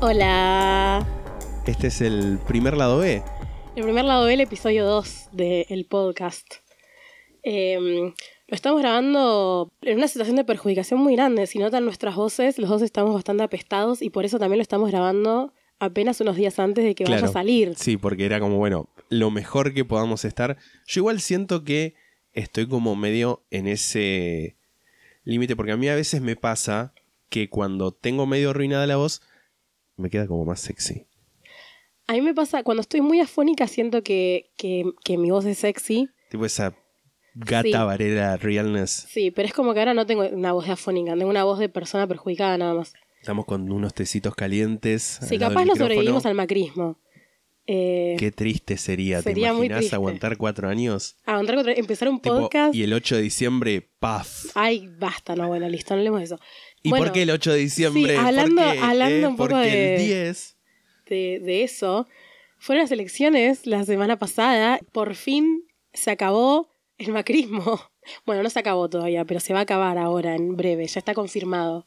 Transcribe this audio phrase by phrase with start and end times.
[0.00, 1.04] Hola.
[1.66, 3.20] este es el primer lado B.
[3.74, 6.46] El primer lado del episodio 2 del podcast.
[7.42, 8.14] Em,
[8.46, 11.48] lo estamos grabando en una situación de perjudicación muy grande.
[11.48, 14.88] Si notan nuestras voces, los dos estamos bastante apestados y por eso también lo estamos
[14.92, 17.74] grabando apenas unos días antes de que vaya a salir.
[17.74, 20.58] Sí, porque era como, bueno, lo mejor que podamos estar.
[20.86, 21.94] Yo igual siento que
[22.32, 24.56] estoy como medio en ese
[25.24, 26.94] límite, porque a mí a veces me pasa
[27.30, 29.22] que cuando tengo medio arruinada la voz,
[29.98, 31.06] me queda como más sexy.
[32.06, 35.58] A mí me pasa, cuando estoy muy afónica, siento que, que, que mi voz es
[35.58, 36.08] sexy.
[36.30, 36.74] Tipo esa
[37.34, 37.72] gata Sí.
[37.72, 39.06] varera realness.
[39.10, 41.58] Sí, pero es como que ahora no tengo una voz de afónica, tengo una voz
[41.58, 42.94] de persona perjudicada nada más.
[43.20, 45.18] Estamos con unos tecitos calientes.
[45.22, 46.98] Sí, capaz no sobrevivimos al macrismo.
[47.70, 51.18] Eh, Qué triste sería, Sería ¿te muy imaginas aguantar cuatro años?
[51.26, 52.74] aguantar contra- empezar un Tipo, podcast.
[52.74, 54.46] y el 8 de diciembre, ¡paf!
[54.54, 56.38] Ay, basta, no, bueno, listo, no hablemos de eso.
[56.82, 58.12] ¿Y Bueno, por qué el 8 de diciembre?
[58.14, 58.78] sí, hablando- ¿Por qué?
[58.80, 60.56] hablando Eh, un poco porque de- el 10.
[61.08, 62.06] De, de eso,
[62.58, 64.78] fueron las elecciones la semana pasada.
[64.92, 66.68] Por fin se acabó
[66.98, 67.80] el macrismo.
[68.24, 71.12] Bueno, no se acabó todavía, pero se va a acabar ahora, en breve, ya está
[71.12, 71.84] confirmado,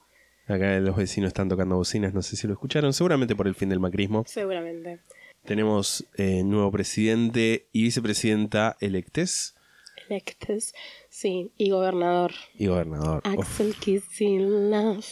[0.47, 3.69] Acá los vecinos están tocando bocinas, no sé si lo escucharon, seguramente por el fin
[3.69, 4.23] del macrismo.
[4.27, 4.99] seguramente.
[5.45, 9.55] Tenemos eh, nuevo presidente y vicepresidenta electes
[10.09, 10.73] Electes,
[11.11, 12.31] sí, y gobernador.
[12.57, 13.21] y gobernador.
[13.25, 15.05] Axel Kicillof.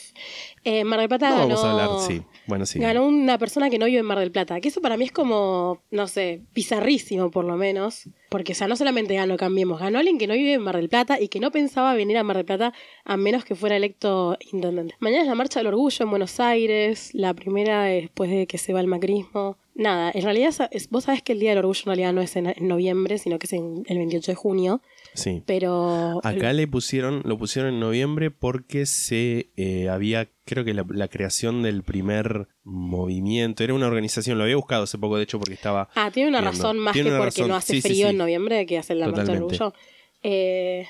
[0.64, 1.48] Eh, Mar del Plata no ganó.
[1.50, 2.24] vamos a hablar, sí.
[2.48, 2.80] Bueno, sí.
[2.80, 4.60] Ganó una persona que no vive en Mar del Plata.
[4.62, 8.10] Que eso para mí es como, no sé, bizarrísimo por lo menos.
[8.30, 10.90] Porque, o sea, no solamente ganó Cambiemos, ganó alguien que no vive en Mar del
[10.90, 12.74] Plata y que no pensaba venir a Mar del Plata
[13.04, 14.96] a menos que fuera electo intendente.
[15.00, 18.74] Mañana es la Marcha del Orgullo en Buenos Aires, la primera después de que se
[18.74, 19.58] va el macrismo.
[19.76, 20.54] Nada, en realidad
[20.90, 23.40] vos sabés que el Día del Orgullo en realidad no es en, en noviembre, sino
[23.40, 24.82] que es en el 28 de junio.
[25.20, 25.44] Sí.
[25.46, 26.20] Pero...
[26.24, 31.08] Acá le pusieron, lo pusieron en noviembre porque se eh, había, creo que la, la
[31.08, 35.54] creación del primer movimiento, era una organización, lo había buscado hace poco de hecho porque
[35.56, 35.90] estaba...
[35.96, 36.58] Ah, tiene una viendo.
[36.58, 37.48] razón más Tiene que porque razón.
[37.50, 38.12] no hace Sí, frío sí.
[38.12, 39.74] en noviembre que hace la marcha del orgullo.
[40.24, 40.88] Eh,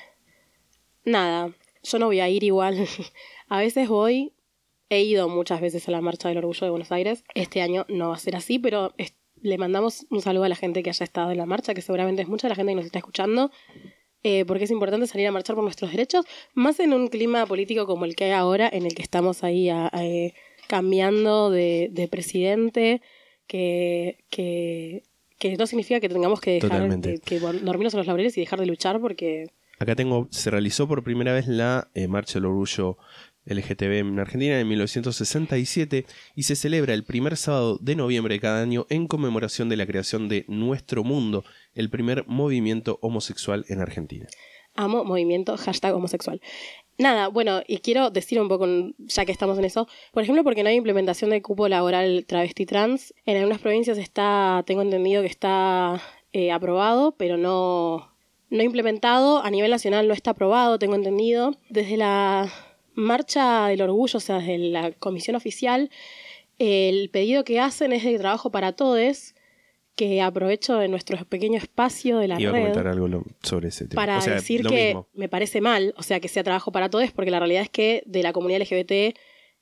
[1.04, 1.52] nada,
[1.82, 2.76] yo no voy a ir igual.
[3.48, 4.32] a veces voy,
[4.88, 7.24] he ido muchas veces a la marcha del orgullo de Buenos Aires.
[7.34, 8.94] Este año no va a ser así, pero
[9.42, 12.22] le mandamos un saludo a la gente que haya estado en la marcha, que seguramente
[12.22, 13.50] es mucha la gente que nos está escuchando.
[14.22, 17.86] Eh, porque es importante salir a marchar por nuestros derechos, más en un clima político
[17.86, 20.34] como el que hay ahora, en el que estamos ahí a- a, eh,
[20.68, 23.02] cambiando de, de presidente,
[23.46, 25.02] que, que,
[25.38, 27.08] que no significa que tengamos que dejar Totalmente.
[27.12, 29.46] de, que dormirnos en los laureles y dejar de luchar, porque
[29.78, 32.98] Acá tengo, se realizó por primera vez la eh, Marcha del Orgullo
[33.46, 36.06] LGTB en Argentina en 1967
[36.36, 39.86] y se celebra el primer sábado de noviembre de cada año en conmemoración de la
[39.86, 44.26] creación de Nuestro Mundo, el primer movimiento homosexual en Argentina.
[44.74, 46.40] amo movimiento hashtag homosexual.
[47.00, 48.66] Nada, bueno, y quiero decir un poco,
[48.98, 52.66] ya que estamos en eso, por ejemplo, porque no hay implementación de cupo laboral travesti
[52.66, 53.14] trans.
[53.24, 56.02] En algunas provincias está, tengo entendido que está
[56.34, 58.12] eh, aprobado, pero no,
[58.50, 59.42] no implementado.
[59.42, 61.56] A nivel nacional no está aprobado, tengo entendido.
[61.70, 62.52] Desde la
[62.94, 65.90] marcha del orgullo, o sea, desde la comisión oficial,
[66.58, 69.34] el pedido que hacen es de trabajo para todos,
[69.96, 74.00] que aprovecho de nuestro pequeño espacio de la Iba a comentar algo sobre ese tema.
[74.02, 75.08] para O sea, decir que mismo.
[75.14, 78.02] me parece mal, o sea, que sea trabajo para todos, porque la realidad es que
[78.06, 78.92] de la comunidad LGBT,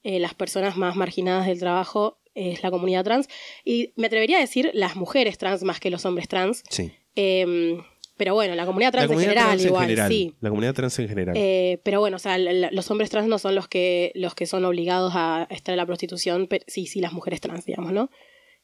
[0.04, 3.28] eh, las personas más marginadas del trabajo es la comunidad trans.
[3.64, 6.62] Y me atrevería a decir las mujeres trans más que los hombres trans.
[6.70, 6.92] Sí.
[7.16, 7.80] Eh,
[8.18, 10.10] pero bueno, la comunidad trans la comunidad en general, trans en igual, general.
[10.10, 10.34] sí.
[10.40, 11.36] La comunidad trans en general.
[11.38, 14.64] Eh, pero bueno, o sea, los hombres trans no son los que, los que son
[14.64, 18.10] obligados a estar en la prostitución, pero sí, sí, las mujeres trans, digamos, ¿no?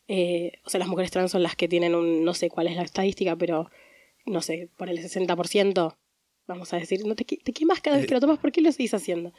[0.09, 2.77] Eh, o sea, las mujeres trans son las que tienen un, no sé cuál es
[2.77, 3.71] la estadística, pero
[4.27, 5.97] no sé, por el 60%,
[6.47, 8.73] vamos a decir, no te, te quemas cada vez que lo tomas, ¿por qué lo
[8.73, 9.33] seguís haciendo?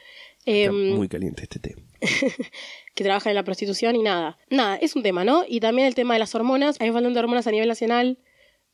[0.44, 1.76] Está Em, muy caliente este té.
[2.94, 4.38] que trabajan en la prostitución y nada.
[4.48, 5.44] Nada, es un tema, ¿no?
[5.46, 6.80] Y también el tema de las hormonas.
[6.80, 8.18] Hay faltante de hormonas a nivel nacional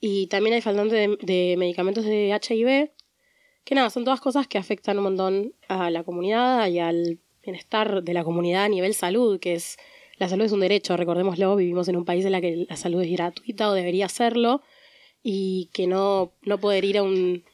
[0.04, 2.90] y también hay faltante de, de medicamentos de HIV.
[3.64, 8.02] Que nada, son todas cosas que afectan un montón a la comunidad y al bienestar
[8.02, 9.76] de la comunidad a nivel salud, que es
[10.18, 13.00] la salud es un derecho, recordémoslo, vivimos en un país en el que la salud
[13.00, 14.62] es gratuita o debería serlo
[15.22, 17.44] y que no, no poder ir a un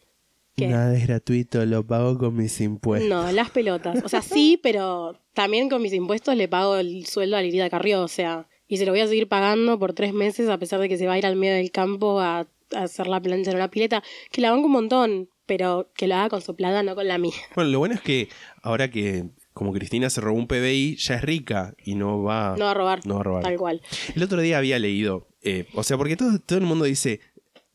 [0.57, 0.69] ¿Qué?
[0.69, 3.11] Nada es gratuito, lo pago con mis impuestos.
[3.11, 4.03] No, las pelotas.
[4.03, 8.03] O sea, sí, pero también con mis impuestos le pago el sueldo a Lirida Carrió,
[8.03, 10.89] o sea, y se lo voy a seguir pagando por tres meses a pesar de
[10.89, 12.47] que se va a ir al medio del campo a, a
[12.83, 16.29] hacer la plancha en una pileta, que la banco un montón, pero que lo haga
[16.29, 17.33] con su plata, no con la mía.
[17.55, 18.29] Bueno, lo bueno es que
[18.63, 22.67] ahora que como Cristina se robó un PBI, ya es rica y no va, No
[22.67, 23.43] va a robar, no va a robar.
[23.43, 23.83] tal cual.
[24.15, 27.21] El otro día había leído, eh, o sea, porque todo, todo el mundo dice,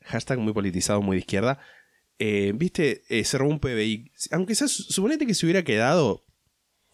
[0.04, 1.60] hashtag muy politizado, muy de izquierda,
[2.20, 4.12] eh, viste, Eh, se robó un PBI.
[4.32, 6.24] Aunque sea, suponete que se hubiera quedado,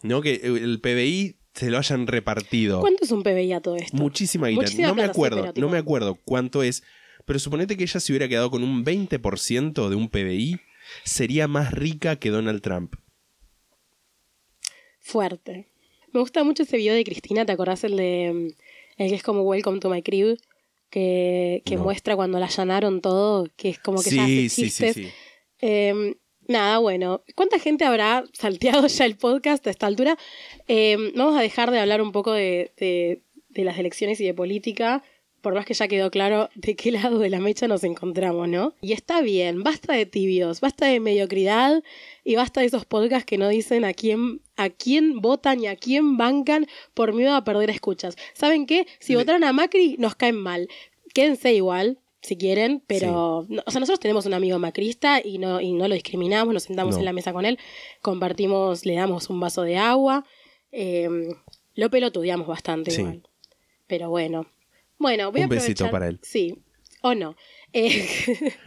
[0.02, 0.22] ¿no?
[0.22, 2.80] Que el PBI se lo hayan repartido.
[2.80, 3.96] ¿Cuánto es un PBI a todo esto?
[3.96, 4.62] Muchísima guita.
[4.62, 6.82] Muchísima no me acuerdo, tipo- no me acuerdo cuánto es,
[7.24, 10.60] pero suponete que ella se hubiera quedado con un 20% de un PBI,
[11.04, 12.94] sería más rica que Donald Trump.
[15.00, 15.66] Fuerte.
[16.12, 19.22] Me gusta mucho ese video de Cristina, ¿te acordás el de mm, el que es
[19.22, 20.38] como Welcome to my crib?
[20.90, 21.84] Que, que No.
[21.84, 24.94] muestra cuando la allanaron todo, que es como que ya Sí, hace sí, sí, chistes.
[24.94, 25.08] sí.
[25.60, 26.16] Eh,
[26.50, 27.22] nada, bueno.
[27.34, 30.18] ¿Cuánta gente habrá salteado ya el podcast a esta altura?
[30.68, 34.32] Eh, vamos a dejar de hablar un poco de, de- de las elecciones y de
[34.34, 35.02] política,
[35.40, 38.74] por más que ya quedó claro de qué lado de la mecha nos encontramos, ¿no?
[38.80, 41.82] Y está bien, basta de tibios, basta de mediocridad
[42.22, 45.74] y basta de esos podcasts que no dicen a quién, a quién votan y a
[45.76, 48.16] quién bancan por miedo a perder escuchas.
[48.34, 48.86] ¿Saben qué?
[49.00, 50.68] Si votaron a Macri, nos caen mal.
[51.12, 55.60] Quédense igual, si quieren, pero no- o sea, nosotros tenemos un amigo macrista y no,
[55.60, 56.98] y no lo discriminamos, nos sentamos No.
[57.00, 57.58] en la mesa con él,
[58.02, 60.24] compartimos, le damos un vaso de agua,
[60.72, 61.08] eh,
[61.74, 63.00] lo pelotudeamos bastante Sí.
[63.00, 63.22] igual.
[63.86, 64.46] Pero bueno.
[64.98, 66.20] Bueno, voy a Un besito para él.
[66.22, 66.54] Sí,
[67.02, 67.34] o no.
[67.72, 68.06] Eh,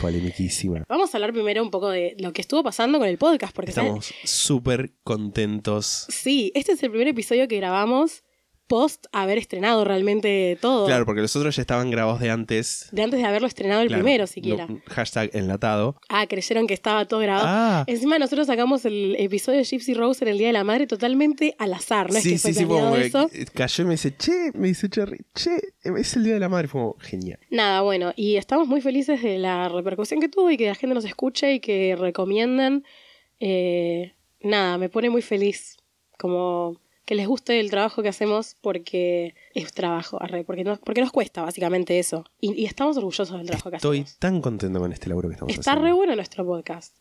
[0.00, 0.84] Polemiquísima.
[0.88, 3.70] vamos a hablar primero un poco de lo que estuvo pasando con el podcast, porque.
[3.70, 6.06] Estamos súper contentos.
[6.08, 8.22] Sí, este es el primer episodio que grabamos
[8.70, 10.86] post haber estrenado realmente todo.
[10.86, 12.88] Claro, porque los otros ya estaban grabados de antes.
[12.92, 14.66] De antes de haberlo estrenado el Claro, primero, siquiera.
[14.68, 15.96] no- hashtag enlatado.
[16.08, 17.46] Ah, creyeron que estaba todo grabado.
[17.48, 17.84] Ah.
[17.88, 21.56] Encima nosotros sacamos el episodio de Gypsy Rose en el Día de la Madre totalmente
[21.58, 23.28] al azar, no es sí, que fue sí, planeado eso.
[23.54, 26.68] cayó y me dice, che, me dice Cherry, che, es el día de la madre.
[26.68, 27.40] Fue como, genial.
[27.50, 30.94] Nada, bueno, y estamos muy felices de la repercusión que tuvo y que la gente
[30.94, 32.84] nos escuche y que recomienden.
[33.40, 35.76] Eh, nada, me pone muy feliz
[36.18, 41.00] como que les guste el trabajo que hacemos porque es trabajo, arre, porque nos, porque
[41.00, 42.24] nos cuesta básicamente eso.
[42.40, 44.18] Y, y estamos orgullosos del trabajo que Estoy hacemos.
[44.20, 45.86] tan contento con este laburo que estamos Está haciendo.
[45.88, 46.94] re bueno nuestro podcast.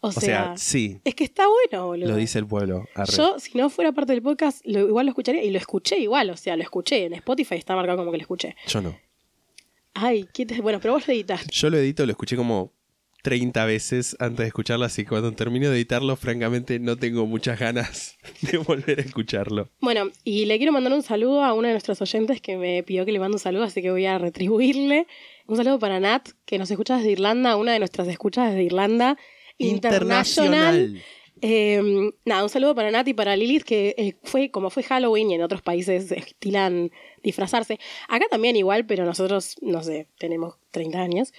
[0.00, 2.08] O, O sea, sí, es que está bueno, boludo.
[2.08, 2.86] lo dice el pueblo.
[2.94, 3.12] arre.
[3.14, 6.30] Yo, si no fuera parte del podcast, lo, igual lo escucharía y lo escuché igual,
[6.30, 7.04] o sea, lo escuché.
[7.04, 8.56] En Spotify está marcado como que lo escuché.
[8.68, 8.98] Yo no.
[9.94, 11.48] Ay, ¿qué te- bueno, pero vos lo editaste.
[11.52, 12.72] Yo lo edito, lo escuché como
[13.22, 17.58] 30 veces antes de escucharlo, así que cuando termine de editarlo, francamente no tengo muchas
[17.58, 19.70] ganas de volver a escucharlo.
[19.80, 23.06] Bueno, y le quiero mandar un saludo a uno de nuestros oyentes que me pidió
[23.06, 25.06] que le mande un saludo, así que voy a retribuirle.
[25.46, 29.16] Un saludo para Nat, que nos escucha desde Irlanda, una de nuestras escuchas desde Irlanda.
[29.58, 31.00] Internacional.
[31.44, 31.82] Eh,
[32.24, 35.34] nada, un saludo para Nat y para Lilith, que eh, fue como fue Halloween y
[35.34, 36.92] en otros países estilan
[37.24, 37.80] disfrazarse.
[38.08, 41.32] Acá también igual, pero nosotros, no sé, tenemos 30 años.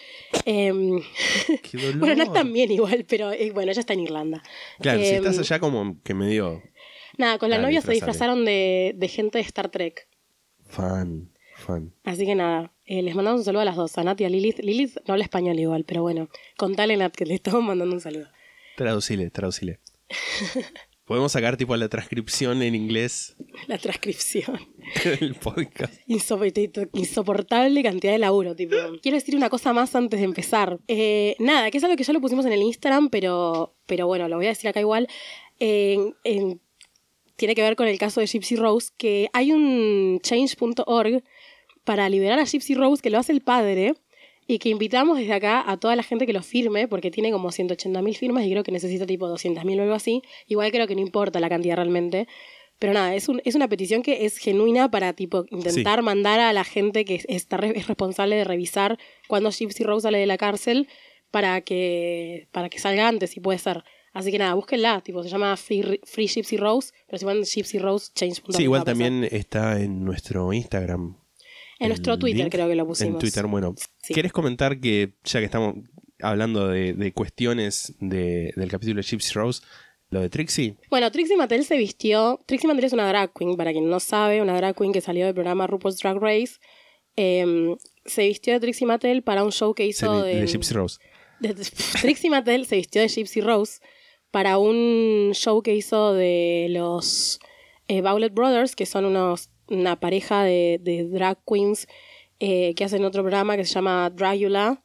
[0.46, 1.02] Em,
[1.72, 1.98] Qué dolor.
[2.00, 4.44] bueno, Nat también igual, pero eh, bueno, ella está en Irlanda.
[4.80, 6.62] Claro, si Em, estás allá como que medio
[7.18, 10.08] Nada, con la novia se disfrazaron de, de gente de Star Trek.
[10.68, 11.94] fan, fan.
[12.04, 14.30] Así que nada, eh, les mandamos un saludo a las dos, a Nat y a
[14.30, 14.60] Lilith.
[14.60, 16.28] Lilith no habla español igual, pero bueno,
[16.58, 18.28] contale Nat que le estamos mandando un saludo.
[18.76, 19.80] Traducile, traducile.
[21.06, 23.36] Podemos sacar tipo la transcripción en inglés
[23.68, 24.58] La transcripción.
[25.20, 25.94] del podcast.
[26.08, 28.76] Insopor- Insoportable cantidad de laburo, tipo.
[29.02, 30.80] Quiero decir una cosa más antes de empezar.
[30.88, 34.30] Eh, nada, que es algo que ya lo pusimos en el Instagram, pero, pero bueno,
[34.30, 35.10] lo voy a decir acá igual.
[35.60, 36.62] En- en-
[37.36, 41.22] tiene que ver con el caso de Gypsy Rose, que hay un change.org
[41.84, 43.96] para liberar a Gypsy Rose, que lo hace el padre,
[44.48, 47.50] y que invitamos desde acá a toda la gente que lo firme, porque tiene como
[47.50, 50.22] 180.000 firmas y creo que necesita tipo 200.000 o algo así.
[50.48, 52.28] Igual creo que no importa la cantidad realmente.
[52.80, 56.52] Pero nada, es, un- es una petición que es genuina para tipo intentar mandar a
[56.52, 58.98] la gente que es, está re- es responsable de revisar
[59.30, 60.88] cuando Gypsy Rose sale de la cárcel
[61.32, 63.84] para que, para que salga antes, si puede ser.
[64.12, 67.80] Así que nada, búsquenla, tipo, se llama Free, Free Gypsy Rose, pero si van Gypsy
[67.80, 68.56] Rose, change.org.
[68.58, 71.16] Sí, igual también está en nuestro Instagram.
[71.84, 73.14] En nuestro Twitter creo que lo pusimos.
[73.16, 73.76] En Twitter, bueno.
[74.02, 74.14] Sí.
[74.14, 75.76] ¿Quieres comentar que, ya que estamos
[76.22, 79.62] hablando de, de cuestiones de- del capítulo de Gypsy Rose,
[80.10, 80.76] lo de Trixie?
[80.90, 82.40] Bueno, Trixie Mattel se vistió.
[82.46, 85.26] Trixie Mattel es una drag queen, para quien no sabe, una drag queen que salió
[85.26, 86.54] del programa RuPaul's Drag Race.
[87.16, 87.76] Em,
[88.06, 90.98] se vistió de Trixie Mattel para un show que hizo de, de, de Gypsy Rose.
[91.40, 91.54] de-
[92.02, 93.80] Trixie Mattel se vistió de Gypsy Rose
[94.32, 97.40] para un show que hizo de los
[97.88, 101.88] eh, Bowlet Brothers, que son unos, una pareja de, de drag queens
[102.40, 104.84] eh, que hacen otro programa que se llama Dragula,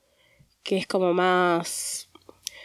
[0.63, 2.09] que es como más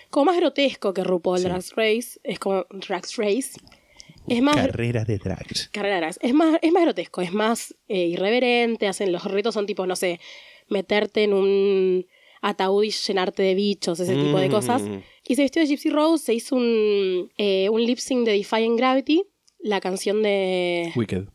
[0.09, 1.45] como más grotesco que RuPaul Sí.
[1.45, 2.19] Drag Race.
[2.23, 3.51] Es como Drag Race.
[4.27, 4.55] Es más.
[4.55, 5.69] Carreras de drags.
[5.69, 6.19] carrera de drags.
[6.21, 8.87] Es más, es más grotesco, es más eh, irreverente.
[8.87, 10.19] Hacen, los retos son tipo, no sé,
[10.69, 12.05] meterte en un
[12.41, 14.83] ataúd y llenarte de bichos, ese tipo de cosas.
[14.83, 14.99] Mm.
[15.27, 18.75] Y se vistió de Gypsy Rose, se hizo un, eh, un lip sync de Defying
[18.75, 19.23] Gravity,
[19.59, 21.25] la canción de Wicked.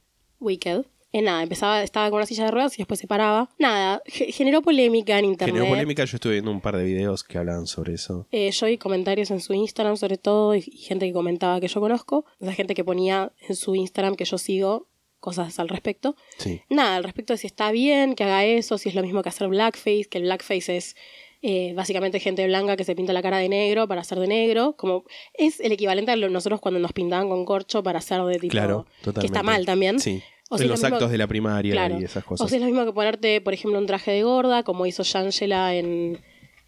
[0.40, 0.84] Wicked.
[1.10, 3.48] Eh, nada, empezaba, estaba con una silla de ruedas y después se paraba.
[3.58, 5.54] Nada, ge- generó polémica en internet.
[5.54, 8.26] Generó polémica, yo estuve viendo un par de videos que hablaban sobre eso.
[8.30, 11.68] Eh, yo vi comentarios en su Instagram sobre todo y, y gente que comentaba que
[11.68, 12.26] yo conozco.
[12.40, 14.86] O sea, gente que ponía en su Instagram que yo sigo
[15.18, 16.14] cosas al respecto.
[16.36, 16.60] Sí.
[16.68, 19.30] Nada, al respecto de si está bien que haga eso, si es lo mismo que
[19.30, 20.94] hacer blackface, que el blackface es
[21.42, 24.74] eh, básicamente gente blanca que se pinta la cara de negro para hacer de negro.
[24.76, 25.04] Como
[25.34, 28.50] es el equivalente a lo- nosotros cuando nos pintaban con corcho para hacer de tipo.
[28.52, 29.26] Claro, Que totalmente.
[29.26, 30.00] está mal también.
[30.00, 30.22] Sí.
[30.50, 32.00] O en sea, los lo mismo- actos de la primaria Claro.
[32.00, 32.48] y esas O cosas.
[32.48, 35.74] sea, es lo mismo que ponerte, por ejemplo, un traje de gorda, como hizo Shangela
[35.74, 36.18] en,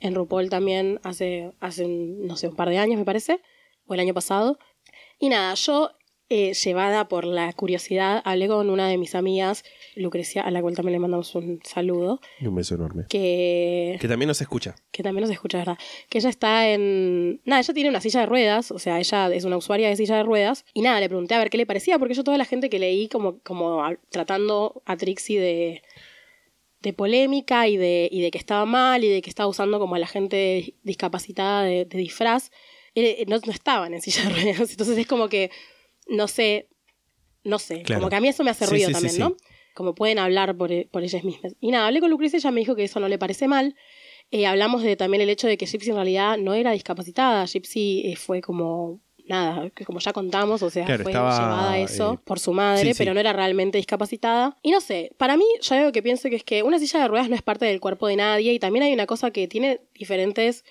[0.01, 3.41] en RuPaul también hace, hace un, no sé, un par de años, me parece,
[3.87, 4.59] o el año pasado.
[5.19, 5.91] Y nada, yo,
[6.31, 9.65] eh, llevada por la curiosidad, hablé con una de mis amigas,
[9.97, 13.05] Lucrecia, a la cual también le mandamos un saludo, Y un beso enorme.
[13.09, 14.77] que, Que también nos escucha.
[14.93, 15.77] que también nos escucha, ¿verdad?
[16.09, 17.41] Que ella está en...
[17.45, 20.17] Nada, ella tiene una silla de ruedas, o sea, ella es una usuaria de silla
[20.17, 20.65] de ruedas.
[20.73, 22.79] Y nada, le pregunté a ver qué le parecía, porque yo toda la gente que
[22.79, 25.83] leí como, como tratando a Trixie de,
[26.81, 29.97] de polémica y de, y de que estaba mal y de que estaba usando como
[29.97, 32.53] a la gente discapacitada de, de disfraz,
[32.95, 34.71] eh, no, no estaban en silla de ruedas.
[34.71, 35.51] Entonces es como que,
[36.11, 36.69] no sé,
[37.45, 38.01] no sé, Claro.
[38.01, 39.21] como que a mí eso me hace ruido sí, sí, también, sí.
[39.21, 39.37] ¿no?
[39.75, 41.55] Como pueden hablar por, por ellas mismas.
[41.61, 43.75] Y nada, hablé con Lucrecia, ella me dijo que eso no le parece mal.
[44.31, 47.47] Eh, hablamos de también el hecho de que Gypsy en realidad no era discapacitada.
[47.47, 51.73] Gypsy eh, fue como, nada, que como ya contamos, o sea, Claro, fue estaba, llevada
[51.73, 52.99] a eso eh, por su madre, sí, sí.
[52.99, 54.57] pero no era realmente discapacitada.
[54.63, 57.09] Y no sé, para mí, yo algo que pienso que es que una silla de
[57.09, 59.81] ruedas no es parte del cuerpo de nadie y también hay una cosa que tiene
[59.95, 60.65] diferentes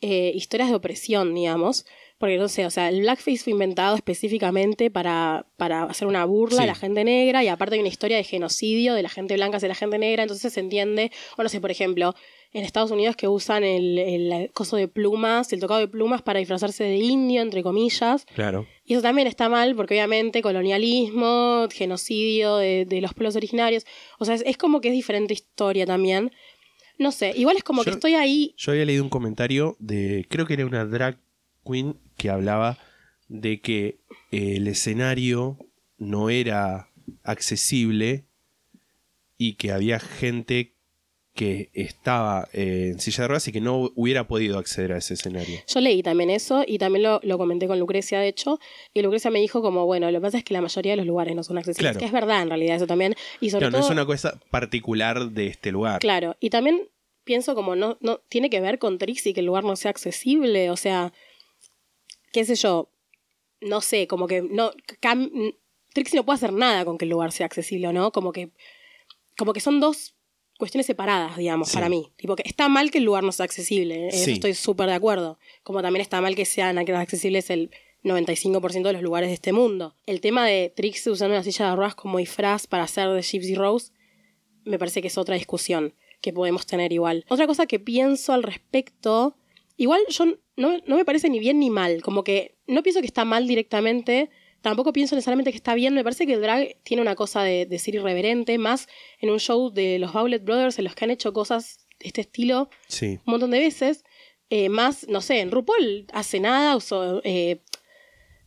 [0.00, 1.86] eh, historias de opresión, digamos.
[2.18, 6.58] Porque no sé, o sea, el blackface fue inventado específicamente para, para hacer una burla
[6.58, 6.62] Sí.
[6.64, 9.58] a la gente negra y aparte hay una historia de genocidio de la gente blanca
[9.58, 12.16] hacia la gente negra, entonces se entiende, o no sé, por ejemplo,
[12.52, 16.40] en Estados Unidos que usan el, el coso de plumas, el tocado de plumas para
[16.40, 18.66] disfrazarse de indio, entre comillas, Claro.
[18.84, 23.84] y eso también está mal porque obviamente colonialismo, genocidio de, de los pueblos originarios,
[24.18, 26.32] o sea, es, es como que es diferente historia también.
[26.98, 30.26] No sé, igual es como Yo- que estoy ahí Yo había leído un comentario de,
[30.28, 31.18] creo que era una drag
[31.64, 32.76] queen que hablaba
[33.28, 35.58] de que eh, el escenario
[35.96, 36.90] no era
[37.24, 38.26] accesible
[39.36, 40.74] y que había gente
[41.34, 45.14] que estaba eh, en silla de ruedas y que no hubiera podido acceder a ese
[45.14, 45.60] escenario.
[45.68, 48.58] Yo leí también eso y también lo, lo comenté con Lucrecia, de hecho,
[48.92, 51.06] y Lucrecia me dijo como, bueno, lo que pasa es que la mayoría de los
[51.06, 51.98] lugares no son accesibles, Claro.
[52.00, 54.40] que es verdad en realidad eso también, y sobre Claro, no todo, es una cosa
[54.50, 56.00] particular de este lugar.
[56.00, 56.88] claro, y también
[57.22, 60.70] pienso como, no, no, tiene que ver con Trixie que el lugar no sea accesible,
[60.70, 61.12] o sea,
[62.32, 62.90] qué sé yo,
[63.60, 64.70] no sé, como que no,
[65.00, 65.56] cam-
[65.94, 68.50] Trixie no puede hacer nada con que el lugar sea accesible o no, como que,
[69.36, 70.14] como que son dos
[70.58, 71.74] cuestiones separadas, digamos, Sí.
[71.74, 72.12] para mí.
[72.16, 74.32] Tipo que está mal que el lugar no sea accesible, eso Sí.
[74.32, 75.38] estoy súper de acuerdo.
[75.62, 77.70] Como también está mal que sean accesibles el
[78.02, 79.94] 95% de los lugares de este mundo.
[80.06, 83.54] El tema de Trixie usando una silla de ruedas como disfraz para hacer de Gypsy
[83.54, 83.92] Rose
[84.64, 87.24] me parece que es otra discusión que podemos tener igual.
[87.28, 89.36] Otra cosa que pienso al respecto,
[89.76, 90.24] igual yo
[90.58, 93.46] no, no me parece ni bien ni mal, como que no pienso que está mal
[93.46, 94.28] directamente,
[94.60, 97.64] tampoco pienso necesariamente que está bien, me parece que el drag tiene una cosa de,
[97.64, 98.88] de ser irreverente, más
[99.20, 102.20] en un show de los Bowlet Brothers en los que han hecho cosas de este
[102.20, 103.18] estilo Sí.
[103.24, 104.04] un montón de veces,
[104.50, 107.20] eh, más, no sé, en RuPaul hace nada usó...
[107.24, 107.60] eh,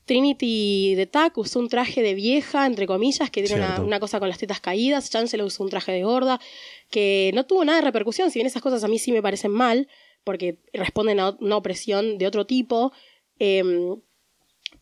[0.06, 4.20] Trinity de Tac usó un traje de vieja, entre comillas, que tiene una, una cosa
[4.20, 5.10] con las tetas caídas.
[5.10, 6.39] Chancellor usó un traje de gorda,
[6.89, 8.30] que no tuvo nada de repercusión.
[8.32, 9.88] Si bien esas cosas a mí sí me parecen mal,
[10.24, 12.92] porque responden a una opresión de otro tipo,
[13.40, 13.63] eh,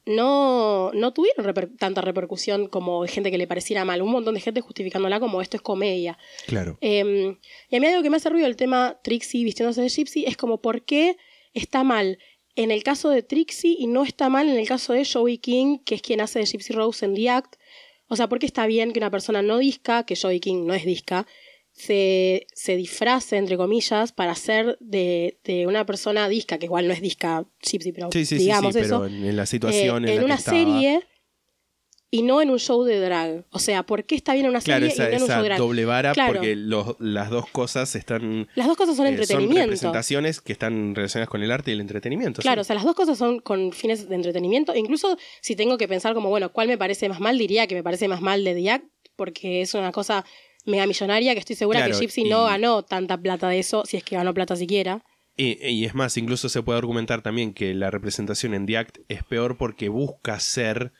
[0.05, 4.01] no, no tuvieron reper- tanta repercusión como gente que le pareciera mal.
[4.01, 6.17] Un montón de gente justificándola como esto es comedia.
[6.47, 6.77] Claro.
[6.81, 7.37] Eh,
[7.69, 10.35] y a mí algo que me hace ruido el tema Trixie vistiéndose de Gypsy es
[10.37, 11.17] como por qué
[11.53, 12.17] está mal
[12.55, 15.77] en el caso de Trixie y no está mal en el caso de Joey King,
[15.85, 17.55] que es quien hace de Gypsy Rose en The Act.
[18.07, 20.73] O sea, ¿por qué está bien que una persona no disca, que Joey King no
[20.73, 21.27] es disca,
[21.79, 26.93] se, se disfrace, entre comillas, para ser de, de una persona disca, que igual no
[26.93, 30.03] es disca Gypsy, pero Sí, sí, digamos sí, eso pero en, en la eh, situación
[30.03, 30.57] en, en la una que estaba.
[30.57, 31.07] serie
[32.11, 33.45] y no en un show de drag.
[33.51, 35.29] O sea, ¿por qué está bien en una Claro, serie esa, y no en un
[35.29, 35.57] show de drag?
[35.59, 36.33] doble vara Claro.
[36.33, 38.49] porque los- las dos cosas están...
[38.55, 39.61] Las dos cosas son eh, entretenimiento.
[39.61, 42.41] representaciones que están relacionadas con el arte y el entretenimiento.
[42.41, 44.75] Claro, o sea, las dos cosas son con fines de entretenimiento.
[44.75, 47.37] Incluso si tengo que pensar como, bueno, ¿cuál me parece más mal?
[47.37, 50.25] Diría que me parece más mal de Act, porque es una cosa
[50.65, 53.83] mega millonaria que estoy segura Claro, que Gypsy y- no ganó tanta plata de eso,
[53.85, 55.03] si es que ganó plata siquiera.
[55.37, 58.97] Y, y es más, incluso se puede argumentar también que la representación en The Act
[59.07, 60.91] es peor porque busca ser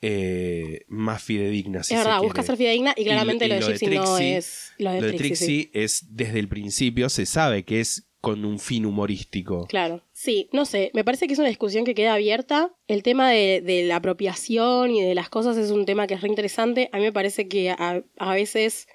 [0.00, 1.82] eh, más fidedigna.
[1.82, 4.18] si es verdad, busca ser fidedigna y claramente lo- y de lo de Gypsy no
[4.18, 4.72] es.
[4.78, 5.70] Lo de Lo de Trixie, sí.
[5.72, 9.66] Es desde el principio, se sabe que es con un fin humorístico.
[9.66, 12.72] Claro, sí, no sé, me parece que es una discusión que queda abierta.
[12.88, 16.22] El tema de, de la apropiación y de las cosas es un tema que es
[16.22, 16.88] re interesante.
[16.92, 18.88] A mí me parece que a, a veces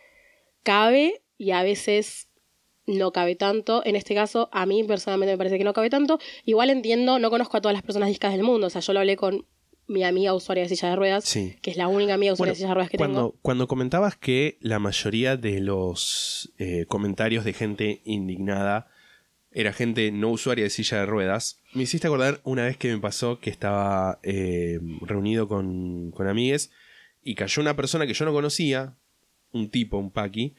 [0.64, 2.28] cabe y a veces
[2.86, 3.84] no cabe tanto.
[3.86, 6.20] En este caso, a mí personalmente me parece que no cabe tanto.
[6.46, 8.68] Igual entiendo, no conozco a todas las personas discas del mundo.
[8.68, 9.46] O sea, yo lo hablé con
[9.88, 11.56] mi amiga usuaria de silla de ruedas, Sí.
[11.62, 13.36] que es la única amiga usuaria Bueno, de silla de ruedas que cuando, tengo.
[13.42, 18.88] cuando comentabas que la mayoría de los eh, comentarios de gente indignada
[19.52, 23.00] era gente no usuaria de silla de ruedas, me hiciste acordar una vez que me
[23.00, 26.70] pasó que estaba eh, reunido con, con amigues
[27.24, 28.96] y cayó una persona que yo no conocía,
[29.52, 30.56] un tipo, un paqui,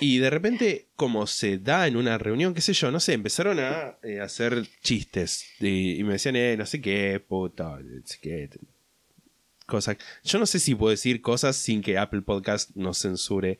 [0.00, 3.58] y de repente, como se da en una reunión, qué sé yo, no sé, empezaron
[3.58, 8.18] a eh, hacer chistes y, y me decían, eh, no sé qué, puta, no sé
[8.20, 8.48] qué,
[9.66, 9.96] cosas.
[10.22, 13.58] Yo no sé si puedo decir cosas sin que Apple Podcast nos censure.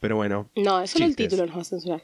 [0.00, 0.50] Pero bueno.
[0.56, 2.02] No, solo el título nos va a censurar.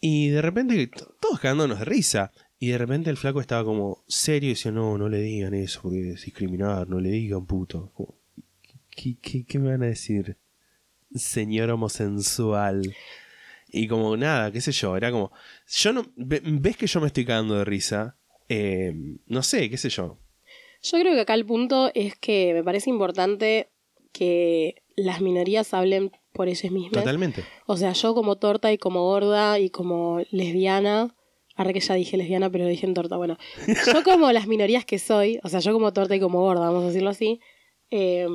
[0.00, 2.32] Y de repente, todos cagándonos de risa.
[2.58, 5.80] Y de repente el flaco estaba como serio y decía, no, no le digan eso
[5.82, 7.90] porque es discriminar, no le digan puto.
[7.94, 8.14] Como,
[8.90, 10.36] ¿Qué, qué, qué me van a decir?
[11.14, 12.94] Señor homosensual.
[13.70, 15.32] Y como nada, qué sé yo, era como...
[15.68, 16.04] Yo no...
[16.16, 18.16] ve- ¿Ves que yo me estoy cagando de risa?
[18.48, 18.92] Eh,
[19.26, 20.18] no sé, qué sé yo.
[20.82, 23.70] Yo creo que acá el punto es que me parece importante
[24.12, 26.92] que las minorías hablen por ellas mismas.
[27.04, 27.44] Totalmente.
[27.66, 31.14] O sea, yo como torta y como gorda y como lesbiana,
[31.56, 33.38] ahora que ya dije lesbiana, pero dije en torta, bueno,
[33.94, 36.84] yo como las minorías que soy, o sea, yo como torta y como gorda, vamos
[36.84, 37.40] a decirlo así,
[37.90, 38.26] eh,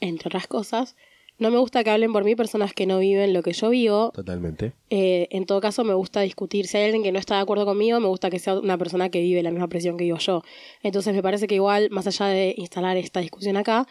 [0.00, 0.94] entre otras cosas,
[1.38, 4.12] no me gusta que hablen por mí personas que no viven lo que yo vivo.
[4.14, 4.72] Totalmente.
[4.90, 6.66] Eh, en todo caso, me gusta discutir.
[6.66, 9.08] Si hay alguien que no está de acuerdo conmigo, me gusta que sea una persona
[9.08, 10.42] que vive la misma presión que vivo yo.
[10.82, 13.86] Entonces, me parece que igual, más allá de instalar esta discusión acá,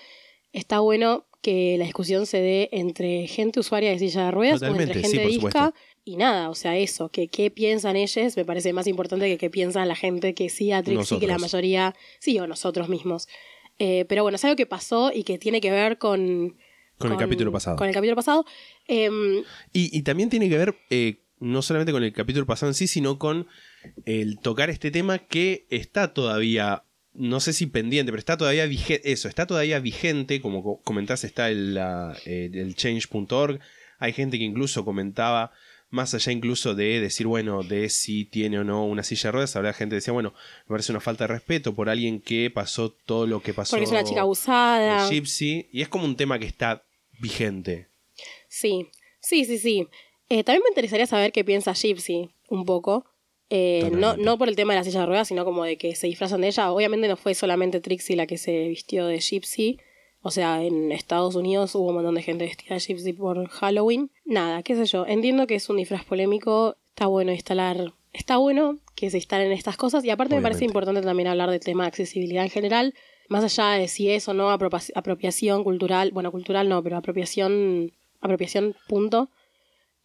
[0.54, 4.68] está bueno que la discusión se dé entre gente usuaria de silla de ruedas o
[4.68, 5.74] entre sí, gente por disca.
[6.06, 9.50] Y nada, o sea, eso, que qué piensan ellos me parece más importante que qué
[9.50, 13.28] piensa la gente que sí a Trixie, que la mayoría sí o nosotros mismos.
[13.80, 16.58] Eh, pero bueno, es algo que pasó y que tiene que ver con...
[16.98, 17.78] Con el capítulo pasado.
[17.78, 18.46] Con el capítulo pasado.
[18.88, 22.74] Em, Y, y también tiene que ver eh, no solamente con el capítulo pasado en
[22.76, 23.48] sí, sino con
[24.06, 29.12] el tocar este tema que está todavía, no sé si pendiente, pero está todavía vigente,
[29.12, 33.60] eso, está todavía vigente, como co- comentás, está el, la- eh, el change.org,
[34.00, 35.52] hay gente que incluso comentaba,
[35.94, 39.56] más allá incluso de decir, bueno, de si tiene o no una silla de ruedas,
[39.56, 40.34] habrá gente que decía, bueno,
[40.66, 43.72] me parece una falta de respeto por alguien que pasó todo lo que pasó.
[43.72, 45.08] porque es una chica abusada.
[45.08, 46.84] Gypsy, y es como un tema que está
[47.20, 47.90] vigente.
[48.48, 48.90] Sí,
[49.22, 49.88] sí, sí, sí.
[50.30, 53.06] Eh, también me interesaría saber qué piensa Gypsy un poco.
[53.52, 55.94] Eh, no, no por el tema de la silla de ruedas, sino como de que
[55.94, 56.72] se disfrazan de ella.
[56.72, 59.80] Obviamente no fue solamente Trixie la que se vistió de Gypsy.
[60.24, 64.10] O sea, en Estados Unidos hubo un montón de gente vestida de Gypsy por Halloween.
[64.26, 65.06] Nada, qué sé yo.
[65.06, 66.78] Entiendo que es un disfraz polémico.
[66.90, 67.94] Está bueno instalar.
[68.14, 70.06] Está bueno que se instalen estas cosas.
[70.06, 72.94] Y aparte me parece importante también hablar del tema de accesibilidad en general.
[73.30, 76.12] Más allá de si es o no apropiación cultural.
[76.12, 77.92] Bueno, cultural no, pero apropiación.
[78.22, 79.30] Apropiación, punto.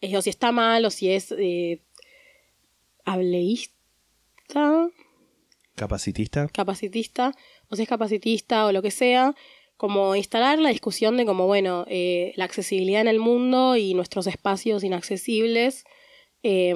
[0.01, 1.81] Eh, o si está mal, o si es eh,
[3.05, 4.89] hableísta,
[5.75, 6.47] Capacitista.
[6.49, 7.33] capacitista,
[7.69, 9.33] o si es capacitista o lo que sea,
[9.79, 14.27] como instalar la discusión de como, bueno, eh, la accesibilidad en el mundo y nuestros
[14.27, 15.85] espacios inaccesibles,
[16.43, 16.75] eh,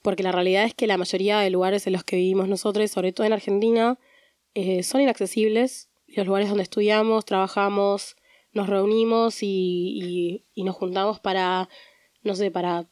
[0.00, 3.12] porque la realidad es que la mayoría de lugares en los que vivimos nosotros, sobre
[3.12, 3.98] todo en Argentina,
[4.54, 5.90] eh, son inaccesibles.
[6.06, 8.16] Los lugares donde estudiamos, trabajamos,
[8.54, 11.68] nos reunimos y nos juntamos para,
[12.22, 12.88] no sé, para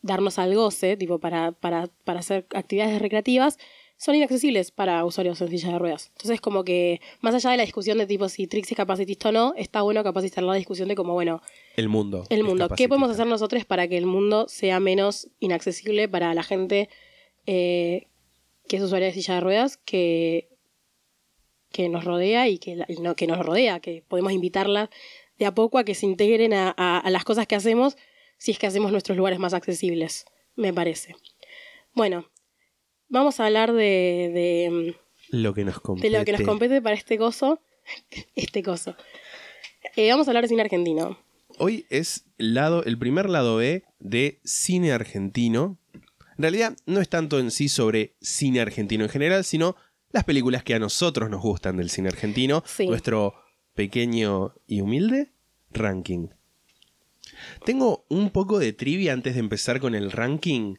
[0.00, 3.58] darnos al goce, tipo para, para, para hacer actividades recreativas,
[4.04, 6.08] son inaccesibles para usuarios en silla de ruedas.
[6.16, 9.32] Entonces, como que, más allá de la discusión de tipo si Trixie es capacitista o
[9.32, 11.40] no, está bueno capacitar la discusión de como, bueno,
[11.76, 12.24] El mundo.
[12.30, 12.68] el mundo.
[12.76, 16.88] ¿Qué podemos hacer nosotros para que el mundo sea menos inaccesible para la gente
[17.46, 18.08] eh,
[18.68, 20.48] que es usuaria de silla de ruedas, que,
[21.70, 24.90] que nos rodea y que, y no, que nos rodea, que podemos invitarla
[25.38, 27.96] de a poco a que se integren a, a- a las cosas que hacemos
[28.36, 30.24] si es que hacemos nuestros lugares más accesibles,
[30.56, 31.14] me parece.
[31.94, 32.26] Bueno,
[33.12, 34.96] vamos a hablar de, de,
[35.28, 36.10] Lo que nos de compete.
[36.18, 37.60] lo que nos compete para este coso.
[38.36, 38.96] Este coso.
[39.96, 41.18] Eh, vamos a hablar de cine argentino.
[41.58, 45.78] Hoy es lado, el primer lado B de cine argentino.
[46.38, 49.74] En realidad no es tanto en sí sobre cine argentino en general, sino
[50.12, 52.62] las películas que a nosotros nos gustan del cine argentino.
[52.66, 52.86] Sí.
[52.86, 53.34] Nuestro
[53.74, 55.32] pequeño y humilde
[55.72, 56.28] ranking.
[57.64, 60.76] Tengo un poco de trivia antes de empezar con el ranking.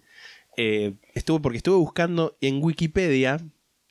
[0.57, 3.39] Eh, estuve, porque estuve buscando en Wikipedia,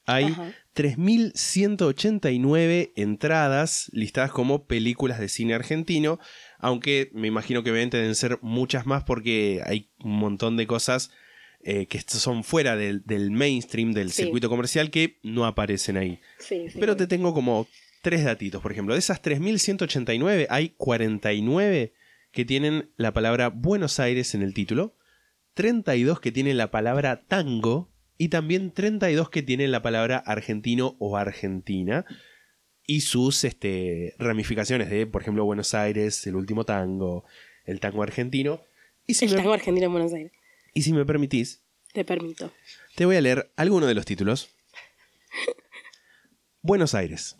[0.06, 0.52] hay Ajá.
[0.74, 6.18] 3.189 entradas listadas como películas de cine argentino,
[6.58, 11.10] aunque me imagino que obviamente deben ser muchas más porque hay un montón de cosas
[11.64, 14.24] eh, que son fuera del, del mainstream, del Sí.
[14.24, 16.18] circuito comercial, que no aparecen ahí.
[16.38, 16.78] Sí, sí.
[16.80, 17.68] Pero te tengo como
[18.02, 18.94] tres datitos, por ejemplo.
[18.94, 21.92] De esas 3.189 hay 49
[22.32, 24.96] que tienen la palabra Buenos Aires en el título,
[25.54, 31.16] 32 que tienen la palabra tango y también 32 que tienen la palabra argentino o
[31.16, 32.04] argentina
[32.86, 37.24] y sus este, ramificaciones de, por ejemplo, Buenos Aires, el último tango,
[37.64, 38.62] el tango argentino.
[39.06, 40.32] Y si, El me, tango argentino en Buenos Aires.
[40.74, 41.62] y si me permitís,
[41.92, 42.52] Te permito.
[42.96, 44.50] te voy a leer alguno de los títulos.
[46.60, 47.36] Buenos Aires.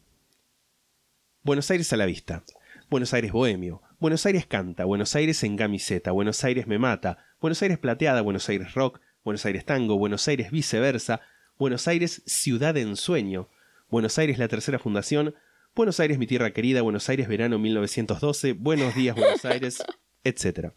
[1.42, 2.44] Buenos Aires a la vista.
[2.90, 3.83] Buenos Aires bohemio.
[3.98, 4.85] Buenos Aires canta.
[4.85, 6.11] Buenos Aires en camiseta.
[6.12, 7.18] Buenos Aires me mata.
[7.42, 8.22] Buenos Aires plateada.
[8.22, 9.00] Buenos Aires rock.
[9.24, 9.98] Buenos Aires tango.
[9.98, 11.20] Buenos Aires viceversa.
[11.59, 13.48] Buenos Aires ciudad en sueño.
[13.90, 15.35] Buenos Aires la tercera fundación.
[15.74, 16.81] Buenos Aires mi tierra querida.
[16.83, 18.55] Buenos Aires verano 1912.
[18.55, 19.83] Buenos días Buenos Aires,
[20.24, 20.70] etc.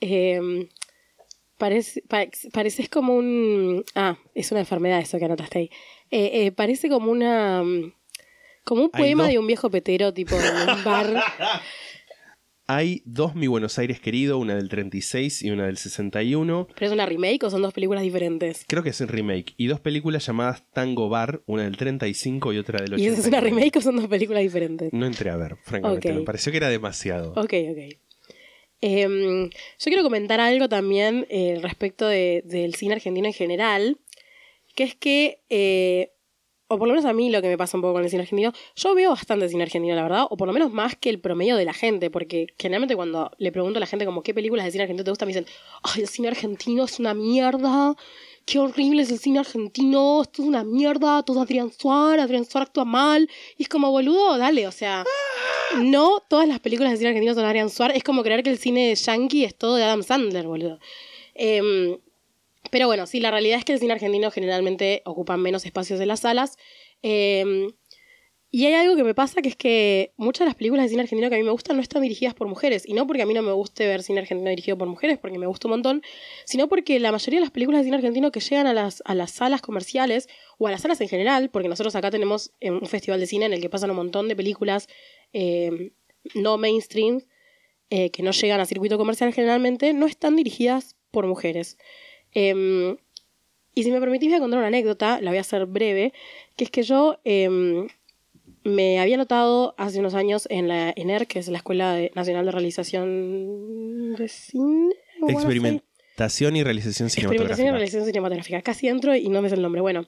[0.00, 0.68] Eh,
[1.58, 3.84] parece, pa- pareces como un...
[3.94, 5.70] Ah, es una enfermedad eso que anotaste ahí.
[6.10, 7.62] Eh, eh, parece como una...
[7.62, 7.92] mm,
[8.64, 11.22] Como un poema de un viejo petero, tipo en un bar.
[12.72, 16.68] Hay dos Mi Buenos Aires querido, una del 36 y una del 61.
[16.74, 18.64] ¿Pero es una remake o son dos películas diferentes?
[18.68, 19.54] Creo que es un remake.
[19.56, 23.02] Y dos películas llamadas Tango Bar, una del 35 y otra del 89.
[23.02, 24.92] ¿Y esa es una remake o son dos películas diferentes?
[24.92, 26.12] No entré a ver, francamente.
[26.12, 27.32] Me pareció que era demasiado.
[27.32, 27.96] Ok, ok.
[28.82, 33.98] Em, yo quiero comentar algo también eh, respecto de- del cine argentino en general,
[34.76, 36.12] que es que, eh,
[36.70, 38.22] o por lo menos a mí lo que me pasa un poco con el cine
[38.22, 41.18] argentino, yo veo bastante cine argentino, la verdad, o por lo menos más que el
[41.18, 44.64] promedio de la gente, porque generalmente cuando le pregunto a la gente como qué películas
[44.64, 45.46] de cine argentino te gustan, me dicen,
[45.82, 47.96] ay, el cine argentino es una mierda,
[48.46, 52.68] qué horrible es el cine argentino, esto es una mierda, todo Adrián Suárez, Adrián Suárez
[52.68, 53.28] actúa mal,
[53.58, 55.04] y es como, boludo, dale, o sea,
[55.78, 58.58] no todas las películas de cine argentino son Adrián Suárez, es como creer que el
[58.58, 60.78] cine yankee es todo de Adam Sandler, boludo.
[61.34, 61.98] Em,
[62.70, 66.08] pero bueno, sí, la realidad es que el cine argentino generalmente ocupa menos espacios en
[66.08, 66.56] las salas.
[67.02, 67.70] em,
[68.52, 71.02] y hay algo que me pasa que es que muchas de las películas de cine
[71.02, 72.82] argentino que a mí me gustan no están dirigidas por mujeres.
[72.84, 75.38] Y no porque a mí no me guste ver cine argentino dirigido por mujeres, porque
[75.38, 76.02] me gusta un montón,
[76.46, 79.14] sino porque la mayoría de las películas de cine argentino que llegan a las, a
[79.14, 80.28] las salas comerciales
[80.58, 83.44] o a las salas en general, porque nosotros acá tenemos eh, un festival de cine
[83.46, 84.88] en el que pasan un montón de películas
[85.32, 85.92] eh,
[86.34, 87.22] no mainstream
[87.90, 91.76] eh, que no llegan a circuito comercial generalmente, no están dirigidas por mujeres.
[92.34, 92.96] Em,
[93.74, 96.12] y si me permitís, voy a contar una anécdota, la voy a hacer breve,
[96.56, 97.88] que es que yo em,
[98.64, 102.52] me había notado hace unos años en la ENER, que es la Escuela Nacional de
[102.52, 104.94] Realización de Cine.
[105.28, 107.72] Experimentación y realización Experimentación y cinematográfica.
[107.72, 108.62] realización cinematográfica.
[108.62, 109.80] Casi entro y no me sé el nombre.
[109.80, 110.06] Bueno,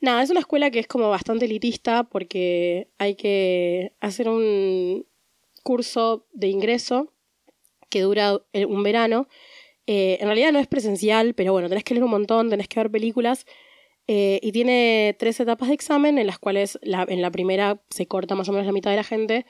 [0.00, 5.06] nada, es una escuela que es como bastante elitista porque hay que hacer un
[5.62, 7.12] curso de ingreso
[7.90, 9.28] que dura eh, un verano.
[9.86, 12.80] Eh, en realidad no es presencial, pero bueno, tenés que leer un montón, tenés que
[12.80, 13.46] ver películas.
[14.12, 18.06] eh, y tiene tres etapas de examen en las cuales la- en la primera se
[18.06, 19.46] corta más o menos la mitad de la gente.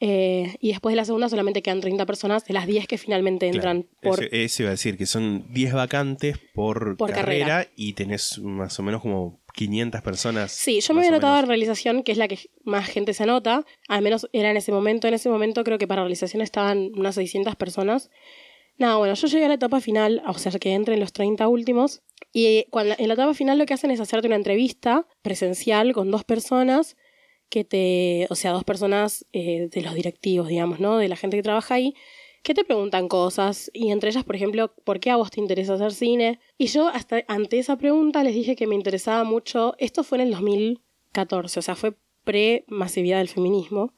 [0.00, 3.48] eh, y después de la segunda solamente quedan 30 personas de las 10 que finalmente
[3.48, 7.70] entran Claro, por Eso, iba a decir, que son 10 vacantes por, Por carrera, carrera.
[7.76, 10.52] y tenés más o menos como 500 personas.
[10.52, 13.66] Sí, yo me había anotado en realización, que es la que más gente se anota.
[13.88, 15.08] Al menos era en ese momento.
[15.08, 18.08] En ese momento creo que para realización estaban unas 600 personas.
[18.78, 21.48] Nada, bueno, yo llegué a la etapa final, o sea, que entre en los 30
[21.48, 22.02] últimos.
[22.32, 26.10] Y cuando, en la etapa final lo que hacen es hacerte una entrevista presencial con
[26.12, 26.96] dos personas
[27.48, 30.96] que te, o sea, dos personas eh, de los directivos, digamos, ¿no?
[30.98, 31.94] De la gente que trabaja ahí,
[32.44, 33.68] que te preguntan cosas.
[33.74, 36.38] Y entre ellas, por ejemplo, ¿por qué a vos te interesa hacer cine?
[36.56, 39.74] Y yo hasta ante esa pregunta les dije que me interesaba mucho.
[39.78, 43.92] Esto fue en el 2014, o sea, fue pre-masividad del feminismo.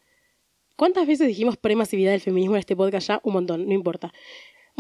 [0.77, 3.21] ¿Cuántas veces dijimos pre-masividad del feminismo en este podcast ya?
[3.25, 4.15] Un montón, no importa.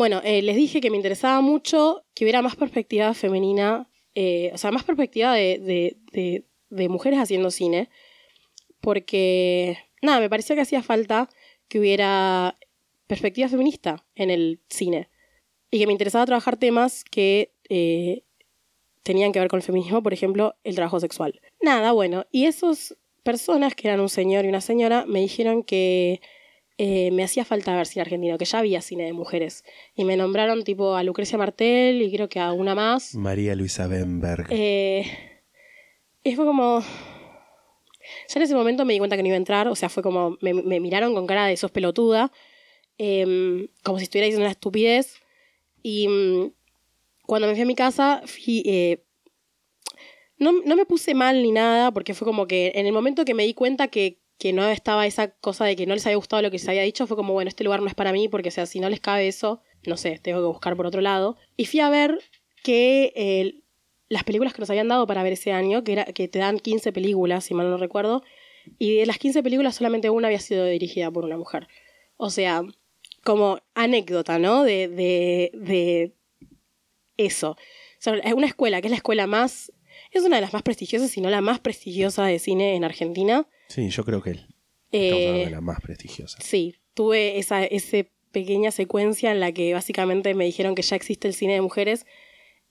[0.00, 4.56] Bueno, eh, les dije que me interesaba mucho que hubiera más perspectiva femenina, eh, o
[4.56, 6.46] sea, más perspectiva de,
[6.88, 7.90] mujeres haciendo cine,
[8.80, 11.28] porque, nada, me parecía que hacía falta
[11.68, 12.56] que hubiera
[13.08, 15.10] perspectiva feminista en el cine
[15.70, 18.22] y que me interesaba trabajar temas que eh,
[19.02, 21.42] tenían que ver con el feminismo, por ejemplo, el trabajo sexual.
[21.60, 26.22] Nada, bueno, y esas personas, que eran un señor y una señora, me dijeron que
[26.82, 29.64] eh, me hacía falta ver cine argentino, que ya había cine de mujeres.
[29.94, 33.14] Y me nombraron tipo a Lucrecia Martel y creo que a una más.
[33.14, 34.46] María Luisa Benberg.
[34.48, 35.04] Eh,
[36.24, 36.80] y fue como...
[36.80, 40.02] Ya en ese momento me di cuenta que no iba a entrar, o sea, fue
[40.02, 40.38] como...
[40.40, 42.32] Me, me miraron con cara de sos pelotuda,
[42.96, 45.16] em, como si estuviera diciendo una estupidez.
[45.82, 46.52] Y mm,
[47.26, 49.04] cuando me fui a mi casa, fui, eh,
[50.38, 53.34] no, no me puse mal ni nada, porque fue como que en el momento que
[53.34, 56.40] me di cuenta que, que no estaba esa cosa de que no les había gustado
[56.40, 58.48] lo que se había dicho, fue como, bueno, este lugar no es para mí, porque
[58.48, 61.36] o sea, si no les cabe eso, no sé, tengo que buscar por otro lado.
[61.58, 62.18] Y fui a ver
[62.64, 63.60] que eh,
[64.08, 66.58] las películas que nos habían dado para ver ese año, que, era, que te dan
[66.58, 68.22] 15 películas, si mal no recuerdo,
[68.78, 71.68] y de las 15 películas solamente una había sido dirigida por una mujer.
[72.16, 72.62] O sea,
[73.22, 74.62] como anécdota, ¿no?
[74.62, 76.14] De, de, de
[77.18, 77.58] eso.
[77.98, 79.70] Es una escuela que es la escuela más
[80.12, 83.46] es una de las más prestigiosas, si no la más prestigiosa de cine en Argentina.
[83.70, 84.46] Sí, yo creo que él.
[84.92, 86.38] Estamos Eh, de la más prestigiosa.
[86.42, 91.28] Sí, tuve esa ese pequeña secuencia en la que básicamente me dijeron que ya existe
[91.28, 92.06] el cine de mujeres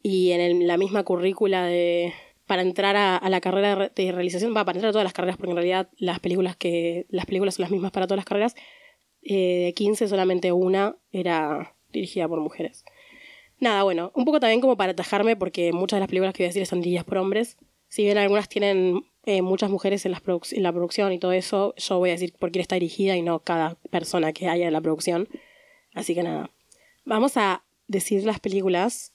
[0.03, 2.13] y en el- la misma currícula de
[2.45, 5.03] para entrar a, a la carrera de re- de realización, va, para entrar a todas
[5.05, 8.17] las carreras, porque en realidad las películas que las películas son las mismas para todas
[8.17, 8.55] las carreras,
[9.21, 12.83] eh, de 15 solamente una era dirigida por mujeres.
[13.59, 16.47] Nada, bueno, un poco también como para atajarme, porque muchas de las películas que voy
[16.47, 17.57] a decir están dirigidas por hombres.
[17.87, 21.73] Si bien algunas tienen eh, muchas mujeres en, las en la producción y todo eso,
[21.75, 24.73] yo voy a decir por quién está dirigida y no cada persona que haya en
[24.73, 25.27] la producción.
[25.93, 26.51] Así que nada,
[27.05, 29.13] vamos a decir las películas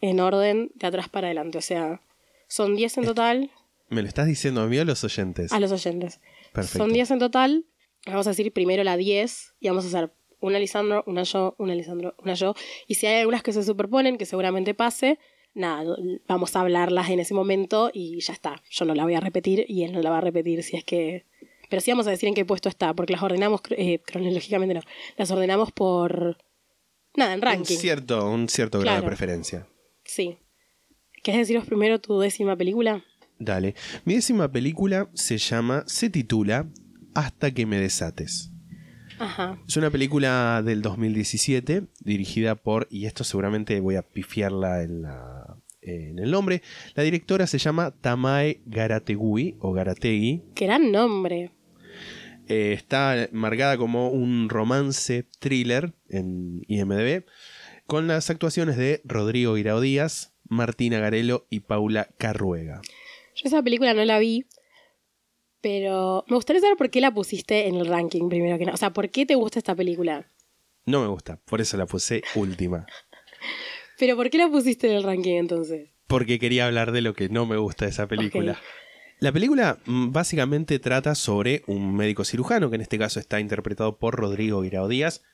[0.00, 1.58] en orden de atrás para adelante.
[1.58, 2.00] O sea,
[2.48, 3.50] son 10 en total
[3.88, 5.52] ¿Me lo estás diciendo a mí o a los oyentes?
[5.52, 6.20] a los oyentes.
[6.52, 6.78] Perfecto.
[6.78, 7.66] Son 10 en total.
[8.06, 11.74] Vamos a decir primero la 10 y vamos a hacer una Lisandro, una yo, una
[11.74, 12.54] Lisandro, una yo.
[12.86, 15.18] Y si hay algunas que se superponen, que seguramente pase,
[15.56, 15.96] nada,
[16.28, 18.62] vamos a hablarlas en ese momento y ya está.
[18.70, 20.84] Yo no la voy a repetir y él no la va a repetir si es
[20.84, 21.24] que...
[21.68, 24.82] Pero sí vamos a decir en qué puesto está, porque las ordenamos eh, cronológicamente, no.
[25.16, 26.38] Las ordenamos por...
[27.16, 27.76] Nada, en un ranking.
[27.76, 29.66] cierto, un cierto grado de preferencia.
[30.04, 30.38] Sí.
[31.22, 33.04] ¿Querés deciros primero tu décima película?
[33.38, 33.74] Dale.
[34.04, 36.68] Mi décima película se llama, se titula
[37.14, 38.52] Hasta que me desates.
[39.18, 39.58] Ajá.
[39.66, 45.56] Es una película del 2017 dirigida por, y esto seguramente voy a pifiarla en, la-
[45.82, 46.62] en el nombre,
[46.94, 50.42] la directora se llama Tamae Garategui o Garategui.
[50.56, 51.50] Gran nombre.
[52.48, 57.24] Eh, está marcada como un romance thriller en IMDb
[57.86, 62.82] con las actuaciones de Rodrigo Guirao Díaz, Martina Garelo y Paula Carruega.
[63.34, 64.44] Yo esa película no la vi,
[65.66, 68.74] pero me gustaría saber por qué la pusiste en el ranking primero que nada.
[68.74, 70.30] O sea, ¿por qué te gusta esta película?
[70.84, 72.86] No me gusta, por eso la puse última.
[73.98, 75.90] Pero ¿por qué la pusiste en el ranking entonces?
[76.06, 78.60] Porque quería hablar de lo que no me gusta de esa película.
[79.18, 83.98] La película mm, básicamente trata sobre un médico cirujano, que en este caso está interpretado
[83.98, 85.24] por Rodrigo Guirao Díaz,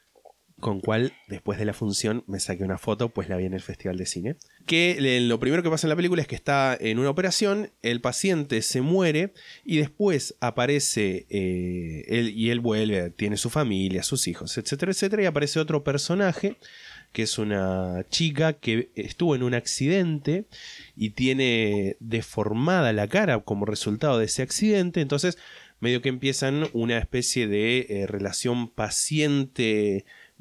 [0.63, 3.61] con cual después de la función me saqué una foto, pues la vi en el
[3.61, 4.37] Festival de Cine.
[4.65, 8.01] Que lo primero que pasa en la película es que está en una operación, el
[8.01, 14.29] paciente se muere y después aparece eh, él y él vuelve, tiene su familia, sus
[14.29, 16.59] hijos, etcétera, etcétera, y aparece otro personaje
[17.11, 20.47] que es una chica que estuvo en un accidente
[20.97, 25.39] y tiene deformada la cara como resultado de ese accidente, entonces
[25.83, 28.69] medio que empiezan una especie de eh, relación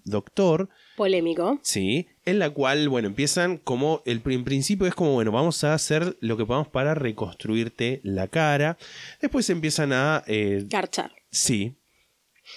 [0.05, 1.59] paciente-doctor, Polémico.
[1.63, 5.73] Sí, en la cual, bueno, empiezan como, el en principio es como, bueno, vamos a
[5.73, 8.77] hacer lo que podamos para reconstruirte la cara.
[9.21, 11.11] Después empiezan a, eh, Garchar.
[11.29, 11.75] sí,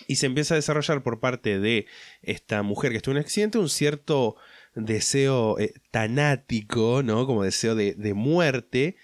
[0.08, 1.86] y se empieza a desarrollar por parte de
[2.22, 4.36] esta mujer que estuvo en un accidente un cierto
[4.74, 7.26] deseo eh, tanático, ¿no?
[7.26, 8.96] Como deseo de, de muerte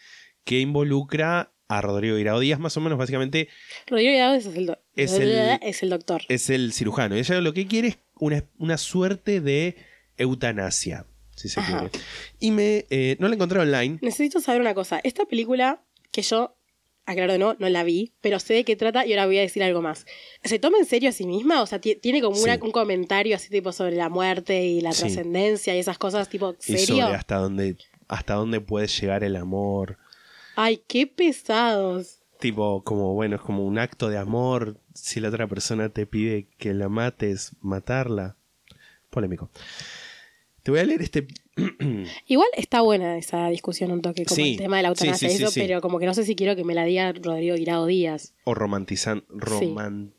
[0.45, 3.49] que involucra a Rodrigo Irao Díaz, más o menos, básicamente
[3.87, 6.23] Rodrigo Hidalgo es el, Es el- es el doctor.
[6.29, 7.15] es el cirujano.
[7.15, 9.77] Ella lo que quiere es una, una suerte de
[10.17, 11.79] eutanasia, si se Ajá.
[11.89, 12.05] quiere.
[12.39, 13.99] Y me eh, no la encontré online.
[14.03, 15.01] Necesito saber una cosa.
[15.03, 16.57] Esta película, que yo,
[17.07, 19.63] aclaro no, no la vi, pero sé de qué trata y ahora voy a decir
[19.63, 20.07] algo más.
[20.45, 21.63] ¿Se toma en serio a sí misma?
[21.63, 24.93] O sea, ti- tiene como una- un comentario así tipo sobre la muerte y la
[24.93, 25.01] Sí.
[25.01, 27.05] trascendencia y esas cosas tipo Y serio.
[27.07, 29.99] sobre hasta dónde, hasta dónde puede llegar el amor.
[30.57, 32.20] Ay, qué pesados.
[32.41, 34.81] Tipo, como bueno, es como un acto de amor.
[34.95, 38.37] Si la otra persona te pide que la mates, matarla.
[39.11, 39.51] Polémico.
[40.63, 41.27] Te voy a leer este.
[42.27, 45.37] Igual está buena esa discusión un toque, como Sí, el tema de la eutanasia sí,
[45.37, 47.87] sí, eso, pero como que no sé si quiero que me la diga Rodrigo Guirao
[47.87, 48.35] Díaz.
[48.45, 49.25] o romantizan.
[49.29, 50.15] Roman...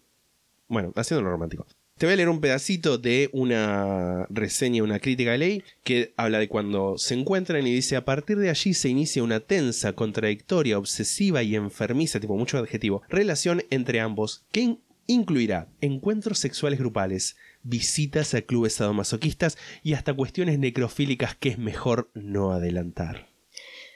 [0.67, 1.65] Bueno, haciéndolo romántico.
[2.01, 6.39] Te voy a leer un pedacito de una reseña, una crítica de ley, que habla
[6.39, 10.79] de cuando se encuentran y dice: A partir de allí se inicia una tensa, contradictoria,
[10.79, 17.35] obsesiva y enfermiza, tipo mucho adjetivo, relación entre ambos que in- incluirá encuentros sexuales grupales,
[17.61, 23.27] visitas a clubes sadomasoquistas y hasta cuestiones necrofílicas que es mejor no adelantar.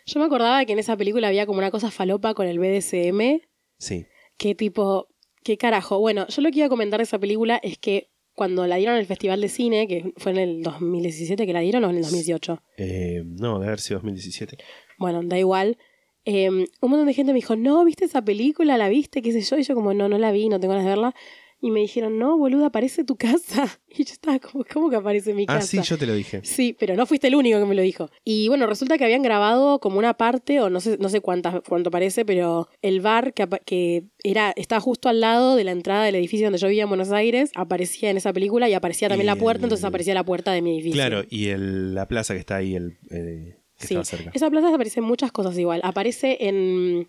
[0.05, 3.41] Yo me acordaba que en esa película había como una cosa falopa con el BDSM,
[3.79, 4.05] Sí.
[4.37, 5.07] que tipo,
[5.45, 5.99] qué carajo.
[5.99, 8.95] Bueno, yo lo que iba a comentar de esa película es que cuando la dieron
[8.95, 11.97] en el Festival de Cine, que fue en el 2017 que la dieron o en
[11.97, 12.62] el 2018.
[12.77, 14.58] Eh, no, de haber sido 2017.
[14.97, 15.77] Bueno, da igual.
[16.25, 18.75] Eh, un montón de gente me dijo, no, ¿viste esa película?
[18.77, 19.21] ¿La viste?
[19.21, 19.58] ¿Qué sé yo?
[19.58, 21.15] Y yo como, no, no la vi, no tengo ganas de verla.
[21.61, 23.79] Y me dijeron, no, boluda, aparece tu casa.
[23.97, 25.59] Y yo estaba como, ¿cómo que aparece mi casa?
[25.59, 26.41] Ah, sí, yo te lo dije.
[26.43, 28.09] Sí, pero no fuiste el único que me lo dijo.
[28.25, 31.61] Y bueno, resulta que habían grabado como una parte, o no sé, no sé cuántas,
[31.67, 36.03] cuánto parece, pero el bar que, que era, estaba justo al lado de la entrada
[36.03, 39.27] del edificio donde yo vivía en Buenos Aires, aparecía en esa película y aparecía también
[39.27, 40.93] Y la puerta, el- entonces aparecía la puerta de mi edificio.
[40.95, 44.31] Claro, y el, la plaza que está ahí, el, eh, que Sí, cerca.
[44.33, 45.79] esa plaza aparece en muchas cosas igual.
[45.85, 47.07] Aparece en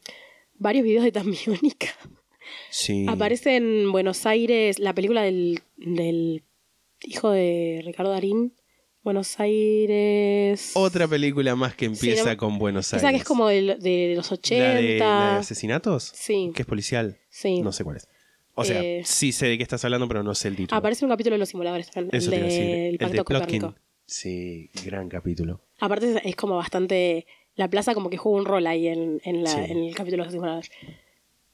[0.54, 1.88] varios videos de Tambiónica.
[2.70, 3.06] Sí.
[3.08, 6.42] Aparece en Buenos Aires la película del, del
[7.02, 8.54] hijo de Ricardo Darín.
[9.02, 10.72] Buenos Aires.
[10.74, 13.02] Otra película más que empieza no- con Buenos Aires.
[13.04, 14.64] Esa que es como de, de los 80.
[14.66, 16.10] ¿La de, la de asesinatos?
[16.14, 16.50] Sí.
[16.54, 17.18] Que es policial.
[17.30, 17.60] Sí.
[17.62, 18.08] No sé cuál es.
[18.54, 20.76] O sea, Eh, sí sé de qué estás hablando, pero no sé el título.
[20.78, 21.88] Aparece un capítulo de los simuladores.
[21.88, 22.64] Eso el te iba a decir.
[22.64, 23.24] del El Pacto de.
[23.24, 23.74] Copérnico.
[24.06, 25.60] Sí, gran capítulo.
[25.80, 27.26] Aparte es- como bastante.
[27.54, 29.60] La plaza como que juega un rol ahí en, en, la- Sí.
[29.70, 30.70] en el capítulo de los simuladores.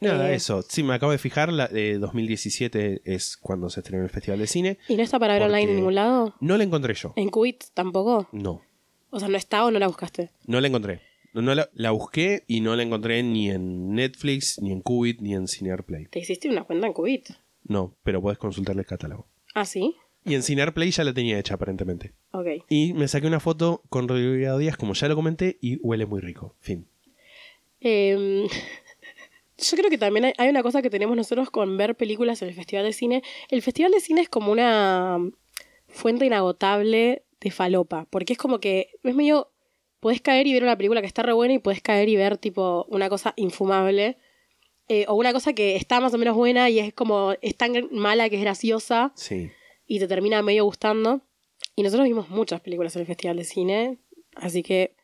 [0.02, 0.62] Nada, Eh, eso.
[0.62, 4.46] Sí, me acabo de fijar, la de 2017 es cuando se estrenó el Festival de
[4.46, 4.78] Cine.
[4.88, 6.34] ¿Y no está para ver online en ningún lado?
[6.40, 7.12] No la encontré yo.
[7.16, 8.28] ¿En Qubit tampoco?
[8.32, 8.62] No,
[9.10, 10.30] O sea, ¿no está o no la buscaste?
[10.46, 11.00] no la encontré.
[11.34, 15.20] No, no la, la busqué y no la encontré ni en Netflix, ni en Qubit,
[15.22, 16.06] ni en Cinearplay.
[16.06, 17.30] ¿Te hiciste una cuenta en Qubit?
[17.64, 19.26] No, pero puedes consultar el catálogo.
[19.54, 19.94] Ah, sí.
[20.24, 22.12] Y en Cinearplay ya la tenía hecha aparentemente.
[22.32, 22.46] Ok.
[22.68, 26.20] Y me saqué una foto con Rodrigo Díaz, como ya lo comenté, y huele muy
[26.20, 26.54] rico.
[26.60, 26.86] Fin.
[27.80, 28.46] Eh,
[29.62, 32.54] yo creo que también hay, una cosa que tenemos nosotros con ver películas en el
[32.54, 33.22] Festival de Cine.
[33.48, 35.18] El Festival de Cine es como una
[35.88, 39.48] fuente inagotable de falopa, porque es como que es medio...
[40.00, 42.36] Puedes caer y ver una película que está re buena y puedes caer y ver
[42.36, 44.18] tipo una cosa infumable.
[44.88, 47.72] eh, o una cosa que está más o menos buena y es como es tan
[47.92, 49.50] mala que es graciosa Sí.
[49.86, 51.20] y te termina medio gustando.
[51.76, 53.98] Y nosotros vimos muchas películas en el Festival de Cine,
[54.34, 54.96] así que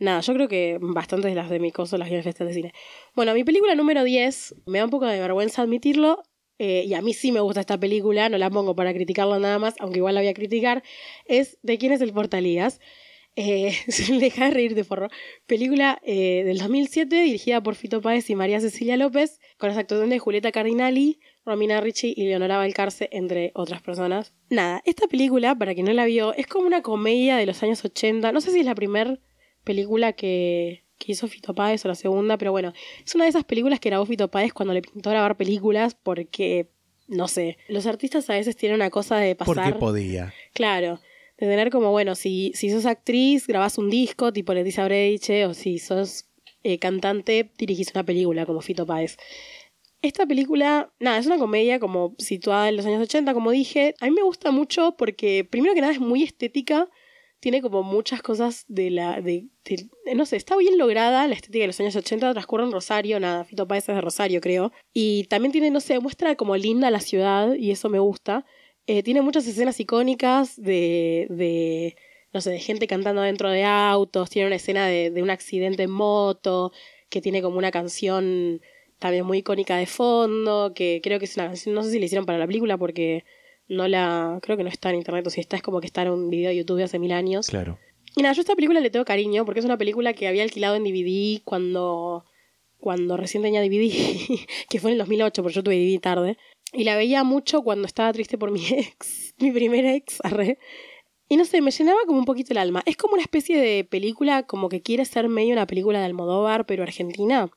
[0.00, 2.72] nada, yo creo que bastantes de las de mi coso las vi en de Cine.
[3.14, 6.22] Bueno, mi película número 10, me da un poco de vergüenza admitirlo,
[6.58, 9.58] eh, y a mí sí me gusta esta película, no la pongo para criticarla nada
[9.58, 10.82] más, aunque igual la voy a criticar,
[11.24, 12.80] es ¿De quién es el Portalías?
[13.36, 13.72] Eh,
[14.20, 15.08] deja de reír de forro.
[15.46, 20.10] Película eh, del 2007 dirigida por Fito Páez y María Cecilia López, con las actuaciones
[20.10, 24.34] de Julieta Cardinali, Romina Ricci y Leonora Balcarce, entre otras personas.
[24.50, 27.84] Nada, esta película, para quien no la vio, es como una comedia de los años
[27.84, 28.32] 80.
[28.32, 29.18] No sé si es la primera
[29.64, 32.72] película que, que hizo Fito Páez o la segunda, pero bueno,
[33.04, 36.68] es una de esas películas que grabó Fito Páez cuando le pintó grabar películas porque,
[37.08, 39.54] no sé, los artistas a veces tienen una cosa de pasar...
[39.54, 40.34] Porque podía.
[40.52, 41.00] Claro,
[41.38, 45.54] de tener como, bueno, si, si sos actriz, grabás un disco tipo Leticia Breiche, o
[45.54, 46.26] si sos
[46.62, 49.16] eh, cantante, dirigís una película como Fito Páez.
[50.02, 53.94] Esta película, nada, es una comedia como situada en los años 80, como dije.
[54.00, 56.88] A mí me gusta mucho porque, primero que nada, es muy estética.
[57.40, 59.20] Tiene como muchas cosas de la.
[59.20, 62.32] De, de- no sé, está bien lograda la estética de los años 80.
[62.32, 64.72] Transcurre en Rosario, nada, Fito Páez es de Rosario, creo.
[64.92, 68.44] Y también tiene, no sé, muestra como linda la ciudad y eso me gusta.
[68.86, 71.96] Eh, tiene muchas escenas icónicas de, de,
[72.32, 74.28] no sé, de gente cantando dentro de autos.
[74.30, 76.72] Tiene una escena de, de un accidente en moto,
[77.08, 78.60] que tiene como una canción
[78.98, 82.04] también muy icónica de fondo, que creo que es una canción, no sé si la
[82.04, 83.24] hicieron para la película porque
[83.70, 86.02] no la, creo que no está en internet, o si está es como que está
[86.02, 87.46] en un video de YouTube de hace mil años.
[87.46, 87.78] Claro.
[88.16, 90.42] Y nada, yo a esta película le tengo cariño porque es una película que había
[90.42, 92.24] alquilado en DVD cuando,
[92.78, 93.92] cuando recién tenía DVD,
[94.68, 96.36] que fue en el 2008, porque yo tuve DVD tarde.
[96.72, 100.58] Y la veía mucho cuando estaba triste por mi ex, mi primer ex, arre.
[101.28, 102.82] Y no sé, me llenaba como un poquito el alma.
[102.86, 106.66] Es como una especie de película como que quiere ser medio una película de Almodóvar,
[106.66, 107.52] pero argentina.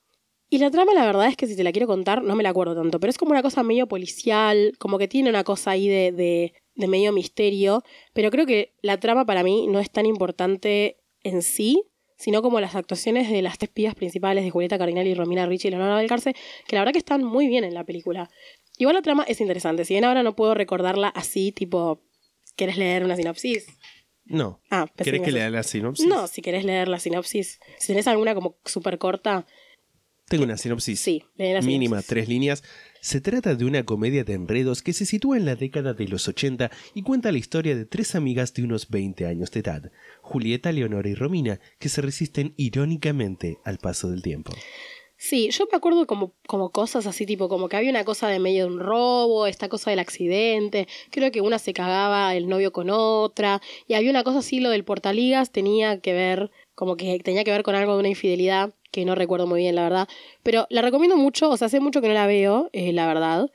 [0.50, 2.50] Y la trama, la verdad es que si te la quiero contar, no me la
[2.50, 5.88] acuerdo tanto, pero es como una cosa medio policial, como que tiene una cosa ahí
[5.88, 10.06] de, de, de medio misterio, pero creo que la trama para mí no es tan
[10.06, 11.84] importante en sí,
[12.18, 15.68] sino como las actuaciones de las tres espías principales de Julieta Cardinal y Romina Ricci
[15.68, 16.34] y Leonora Balcarce,
[16.68, 18.30] que la verdad que están muy bien en la película.
[18.78, 22.02] Igual la trama es interesante, si bien ahora no puedo recordarla así, tipo,
[22.56, 23.68] ¿querés leer una sinopsis?
[24.26, 24.62] No.
[24.70, 26.08] Ah, ¿Querés que lea la sinopsis?
[26.08, 27.60] No, si querés leer la sinopsis.
[27.78, 29.46] Si tenés alguna como súper corta,
[30.28, 31.00] Tengo una sinopsis.
[31.00, 32.08] sí, la Mínima, sinopsis.
[32.08, 32.64] tres líneas.
[33.02, 36.28] Se trata de una comedia de enredos que se sitúa en la década de los
[36.28, 40.72] 80 y cuenta la historia de tres amigas de unos 20 años de edad, Julieta,
[40.72, 44.54] Leonora y Romina, que se resisten irónicamente al paso del tiempo.
[45.18, 48.40] Sí, yo me acuerdo como, como cosas así, tipo, como que había una cosa de
[48.40, 52.74] medio de un robo, esta cosa del accidente, creo que una se cagaba el novio
[52.74, 57.20] con otra, y había una cosa así, lo del portaligas tenía que ver, como que
[57.20, 60.08] tenía que ver con algo de una infidelidad, que no recuerdo muy bien, la verdad,
[60.44, 63.52] pero la recomiendo mucho, o sea, hace mucho que no la veo, eh, la verdad,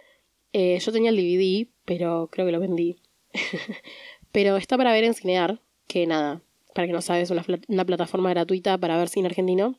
[0.55, 2.97] Eh, yo tenía el DVD, pero creo que lo vendí.
[4.33, 6.43] pero está para ver en Cinear, que nada,
[6.75, 9.79] para que no sabes, una, pla- una plataforma gratuita para ver cine argentino.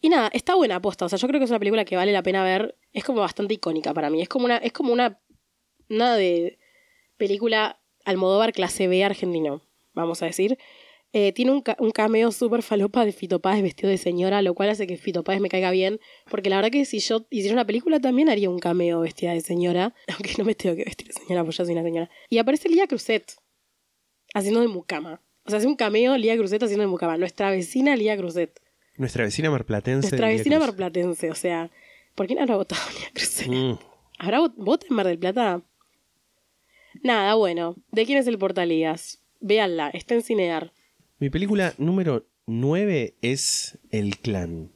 [0.00, 1.06] Y nada, está buena aposta.
[1.06, 2.76] O sea, yo creo que es una película que vale la pena ver.
[2.92, 4.20] Es como bastante icónica para mí.
[4.22, 5.18] Es como una, es como una,
[5.90, 6.58] una de
[7.16, 9.62] película Almodóvar clase B argentino,
[9.94, 10.58] vamos a decir.
[11.16, 14.52] Eh, tiene un, ca- un cameo súper falopa de Fito Páez vestido de señora, lo
[14.54, 16.00] cual hace que Fito Páez me caiga bien.
[16.28, 19.40] Porque la verdad que si yo hiciera una película también haría un cameo vestida de
[19.40, 19.94] señora.
[20.08, 22.10] Aunque no me tengo que vestir de señora, pues yo soy una señora.
[22.30, 23.32] Y aparece Lía Cruzet
[24.34, 25.20] haciendo de mucama.
[25.44, 27.16] O sea, hace un cameo Lía Cruzet haciendo de mucama.
[27.16, 28.60] Nuestra vecina Lía Cruzet.
[28.96, 30.08] Nuestra vecina marplatense.
[30.08, 30.66] Nuestra vecina Cruz.
[30.68, 31.30] marplatense.
[31.30, 31.70] O sea,
[32.16, 33.48] ¿por quién habrá votado Lía Cruzet?
[33.48, 33.78] Mm.
[34.18, 35.62] ¿Habrá vot- voto en Mar del Plata?
[37.02, 37.76] Nada, bueno.
[37.92, 39.20] ¿De quién es el Portalías?
[39.40, 40.72] Véanla, está en Cinear.
[41.20, 44.72] Mi película número 9 es El Clan.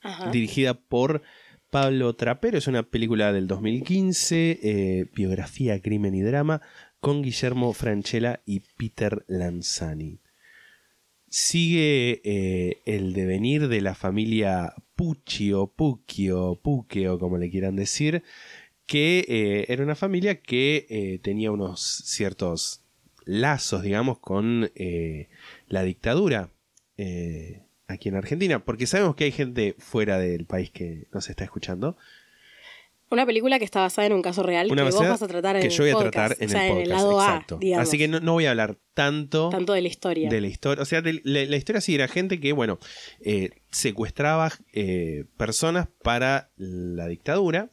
[0.00, 0.30] Ajá.
[0.30, 1.22] dirigida por
[1.70, 2.56] Pablo Trapero.
[2.56, 6.62] Es una película del 2015, eh, biografía, crimen y drama,
[7.00, 10.20] con Guillermo Franchella y Peter Lanzani.
[11.28, 17.50] Sigue eh, el devenir de la familia Pucci o Pucci o Puque o como le
[17.50, 18.22] quieran decir,
[18.86, 22.85] que eh, era una familia que tenía unos ciertos
[23.26, 25.28] lazos, digamos, con eh,
[25.68, 26.48] la dictadura
[26.96, 31.44] eh, aquí en Argentina, porque sabemos que hay gente fuera del país que nos está
[31.44, 31.98] escuchando.
[33.08, 35.54] Una película que está basada en un caso real Una que vos vas a tratar
[35.54, 36.88] en que el yo voy a podcast, tratar en o sea, el podcast.
[36.90, 37.60] lado exacto.
[37.76, 37.80] A.
[37.80, 40.28] Así que no, no voy a hablar tanto, Tanto de la historia.
[40.28, 40.82] de la historia.
[40.82, 42.80] O sea, de la, la historia sí era gente que, bueno,
[43.20, 47.70] eh, secuestraba eh, personas para la dictadura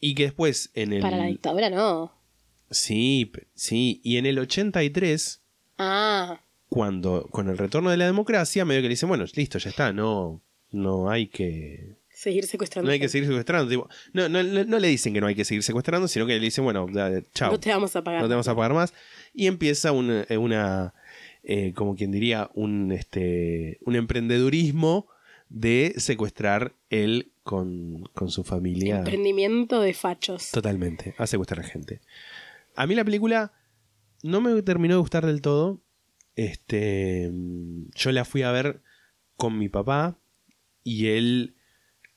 [0.00, 1.02] y que después en el...
[1.02, 2.12] Para la dictadura no.
[2.72, 4.00] Sí, sí.
[4.02, 5.40] Y en el 83,
[5.78, 9.70] Ah, cuando con el retorno de la democracia, medio que le dicen, bueno, listo, ya
[9.70, 11.96] está, no, no hay que...
[12.08, 12.86] seguir secuestrando.
[12.88, 13.68] No hay que seguir secuestrando.
[13.68, 16.34] tipo, no, no, no- no le dicen que no hay que seguir secuestrando, sino que
[16.34, 17.52] le dicen, bueno, ya, chao.
[17.52, 18.22] No te vamos a pagar.
[18.22, 18.94] no te vamos a pagar más.
[19.34, 20.94] Y empieza un- eh, una,
[21.42, 25.08] eh, como quien diría, un, este, un emprendedurismo
[25.48, 28.98] de secuestrar él con, con su familia.
[28.98, 30.50] Emprendimiento de fachos.
[30.52, 32.00] Totalmente, a secuestrar gente.
[32.76, 33.52] A mí la película
[34.22, 35.82] no me terminó de gustar del todo.
[36.34, 37.30] Este,
[37.94, 38.82] yo la fui a ver
[39.36, 40.18] con mi papá
[40.82, 41.56] y él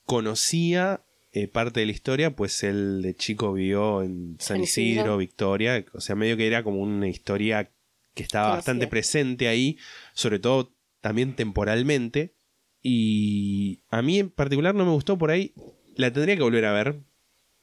[0.06, 5.18] conocía eh, parte de la historia, pues él de chico vivió en San Isidro, Isidro.
[5.18, 7.72] Victoria, o sea, medio que era como una historia
[8.14, 9.78] que estaba bastante presente ahí,
[10.14, 12.34] sobre todo también temporalmente.
[12.82, 15.54] Y a mí en particular no me gustó por ahí.
[15.96, 17.02] La tendría que volver a ver,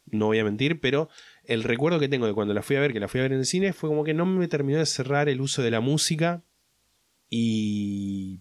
[0.06, 1.08] no voy a mentir, pero
[1.44, 3.32] el recuerdo que tengo de cuando la fui a ver, que la fui a ver
[3.32, 5.80] en el cine, fue como que no me terminó de cerrar el uso de la
[5.80, 6.42] música
[7.30, 8.40] y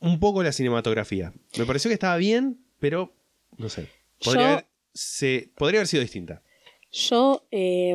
[0.00, 1.32] un poco la cinematografía.
[1.58, 3.12] Me pareció que estaba bien, pero
[3.56, 3.88] no sé.
[4.22, 6.42] Podría, Yo- haber, se, podría haber sido distinta.
[6.92, 7.94] Yo eh,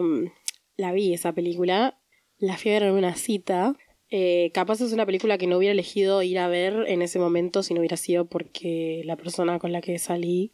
[0.78, 2.00] la vi esa película,
[2.40, 3.76] la fui a ver en una cita.
[4.10, 7.64] Eh, capaz es una película que no hubiera elegido ir a ver en ese momento
[7.64, 10.54] si no hubiera sido porque la persona con la que salí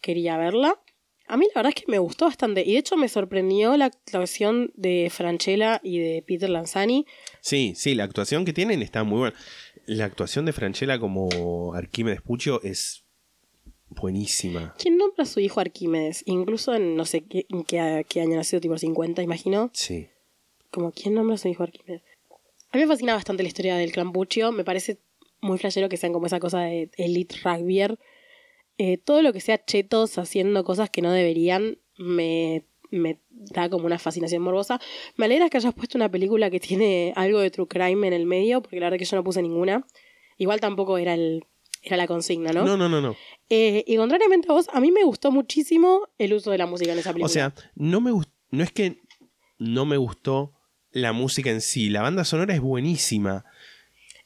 [0.00, 0.80] quería verla.
[1.28, 3.86] A mí la verdad es que me gustó bastante y de hecho me sorprendió la
[3.86, 7.06] actuación de Franchella y de Peter Lanzani.
[7.40, 9.36] Sí, sí, la actuación que tienen está muy buena.
[9.86, 13.04] La actuación de Franchella como Arquímedes Puccio es
[13.88, 14.74] buenísima.
[14.78, 16.22] ¿Quién nombra a su hijo Arquímedes?
[16.26, 19.70] Incluso en no sé qué, en qué, qué año nació, tipo 50, imagino.
[19.74, 20.08] Sí.
[20.70, 22.02] Como, ¿quién nombra a su hijo Arquímedes?
[22.70, 24.52] A mí me fascina bastante la historia del clan Puccio.
[24.52, 24.98] Me parece
[25.40, 27.98] muy flashero que sean como esa cosa de elite rugbyer.
[28.78, 33.86] Eh, todo lo que sea chetos haciendo cosas que no deberían me, me da como
[33.86, 34.80] una fascinación morbosa.
[35.16, 38.24] Me alegra que hayas puesto una película que tiene algo de true crime en el
[38.26, 39.84] medio, porque la verdad que yo no puse ninguna.
[40.36, 41.44] Igual tampoco era el
[41.82, 42.64] era la consigna, ¿no?
[42.64, 43.16] No, no, no, no.
[43.48, 46.92] Eh, y contrariamente a vos, a mí me gustó muchísimo el uso de la música
[46.92, 47.26] en esa película.
[47.26, 49.00] O sea, no me gust- no es que
[49.58, 50.52] no me gustó
[50.90, 53.44] la música en sí, la banda sonora es buenísima.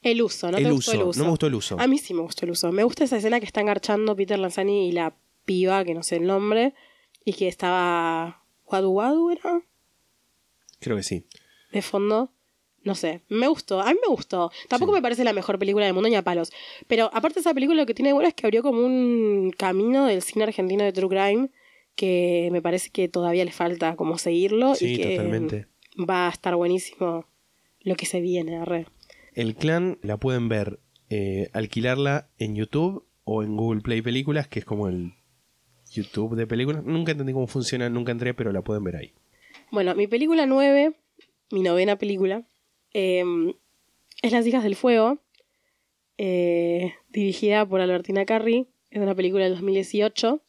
[0.02, 1.18] El uso, ¿no el, te uso, gustó el uso?
[1.18, 1.76] no me gustó el uso.
[1.80, 2.72] A mí sí me gustó el uso.
[2.72, 6.16] Me gusta esa escena que están garchando Peter Lanzani y la piba, que no sé
[6.16, 6.74] el nombre,
[7.24, 9.62] y que estaba Wadu Wadu, ¿era?
[10.80, 11.24] Creo que sí.
[11.72, 12.30] De fondo.
[12.84, 14.50] No sé, me gustó, a mí me gustó.
[14.68, 14.96] Tampoco Sí.
[14.96, 16.50] me parece la mejor película del mundo ni a palos.
[16.88, 20.06] Pero aparte esa película lo que tiene de bueno es que abrió como un camino
[20.06, 21.50] del cine argentino de True Crime
[21.94, 25.66] que me parece que todavía le falta como seguirlo Sí, y que totalmente.
[25.96, 27.24] va a estar buenísimo
[27.82, 28.86] lo que se viene, arre.
[29.34, 30.80] El clan la pueden ver,
[31.10, 35.14] eh, alquilarla en YouTube o en Google Play Películas, que es como el
[35.90, 36.84] YouTube de películas.
[36.84, 39.12] Nunca entendí cómo funciona, nunca entré, pero la pueden ver ahí.
[39.70, 40.94] Bueno, mi película 9,
[41.50, 42.46] mi novena película,
[42.92, 43.24] eh,
[44.22, 45.18] es Las hijas del fuego,
[46.18, 50.42] eh, dirigida por Albertina Carri, es una película del 2018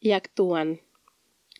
[0.00, 0.80] y actúan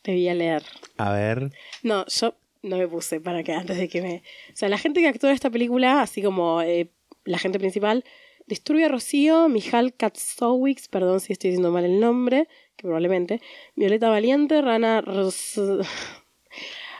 [0.06, 0.62] te voy a leer.
[0.98, 1.50] A ver.
[1.82, 2.34] No, yo
[2.66, 4.22] no me puse para que antes de que me...
[4.52, 6.90] O sea, la gente que actuó en esta película, así como eh,
[7.24, 8.04] la gente principal,
[8.46, 13.40] Disturbia Rocío, Mijal Katsowicz, perdón si estoy diciendo mal el nombre, que probablemente,
[13.74, 15.00] Violeta Valiente, Rana...
[15.00, 15.60] Ros...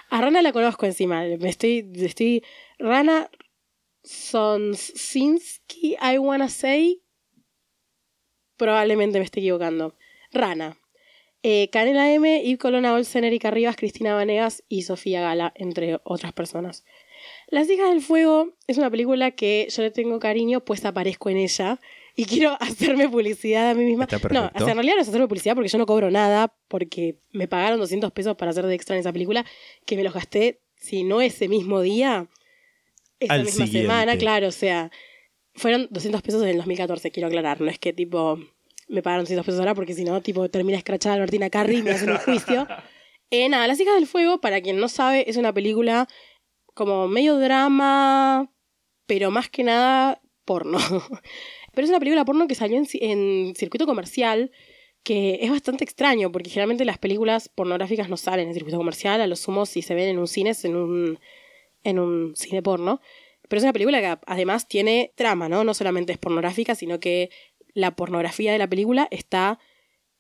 [0.09, 1.91] A Rana la conozco encima, me estoy...
[1.97, 2.45] estoy
[2.79, 3.29] Rana
[4.05, 7.03] Sonsinski, I wanna say...
[8.57, 9.95] Probablemente me esté equivocando.
[10.33, 10.79] Rana.
[11.49, 16.33] Eh, Canela M, Yves Colonna Olsen, Erika Rivas, Cristina Vanegas y Sofía Gala, entre otras
[16.33, 16.85] personas.
[17.47, 21.37] Las Hijas del Fuego es una película que yo le tengo cariño, pues aparezco en
[21.37, 21.79] ella.
[22.17, 24.09] Y quiero hacerme publicidad a mí misma.
[24.33, 27.21] No, o sea, en realidad no es hacerme publicidad porque yo no cobro nada, porque
[27.31, 29.47] me pagaron 200 pesos para hacer de extra en esa película,
[29.85, 32.27] que me los gasté, si no ese mismo día,
[33.21, 33.89] esa Al misma siguiente.
[33.89, 34.91] semana, claro, o sea,
[35.55, 38.41] fueron 200 pesos en el 2014, quiero aclarar, no es que tipo
[38.89, 41.91] me pagaron 200 pesos ahora porque si no, tipo, termina escrachada Martina Carri y me
[41.93, 42.67] hacen un juicio.
[43.31, 46.07] Eh, nada, Las Hijas del Fuego, para quien no sabe, es una película
[46.75, 48.53] como medio drama,
[49.07, 50.79] pero más que nada porno.
[51.75, 54.51] Pero es una película porno que salió en, en circuito comercial,
[55.03, 59.27] que es bastante extraño, porque generalmente las películas pornográficas no salen en circuito comercial, a
[59.27, 61.19] lo sumo si se ven en un cine es en un,
[61.85, 63.03] en un cine porno.
[63.49, 65.65] Pero es una película que además tiene trama, ¿no?
[65.65, 67.31] No solamente es pornográfica, sino que
[67.77, 69.59] la pornografía de la película está...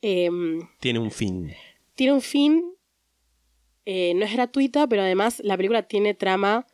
[0.03, 1.55] em, Tiene un fin.
[1.95, 2.63] tiene un fin,
[3.87, 6.67] eh, no es gratuita, pero además la película tiene trama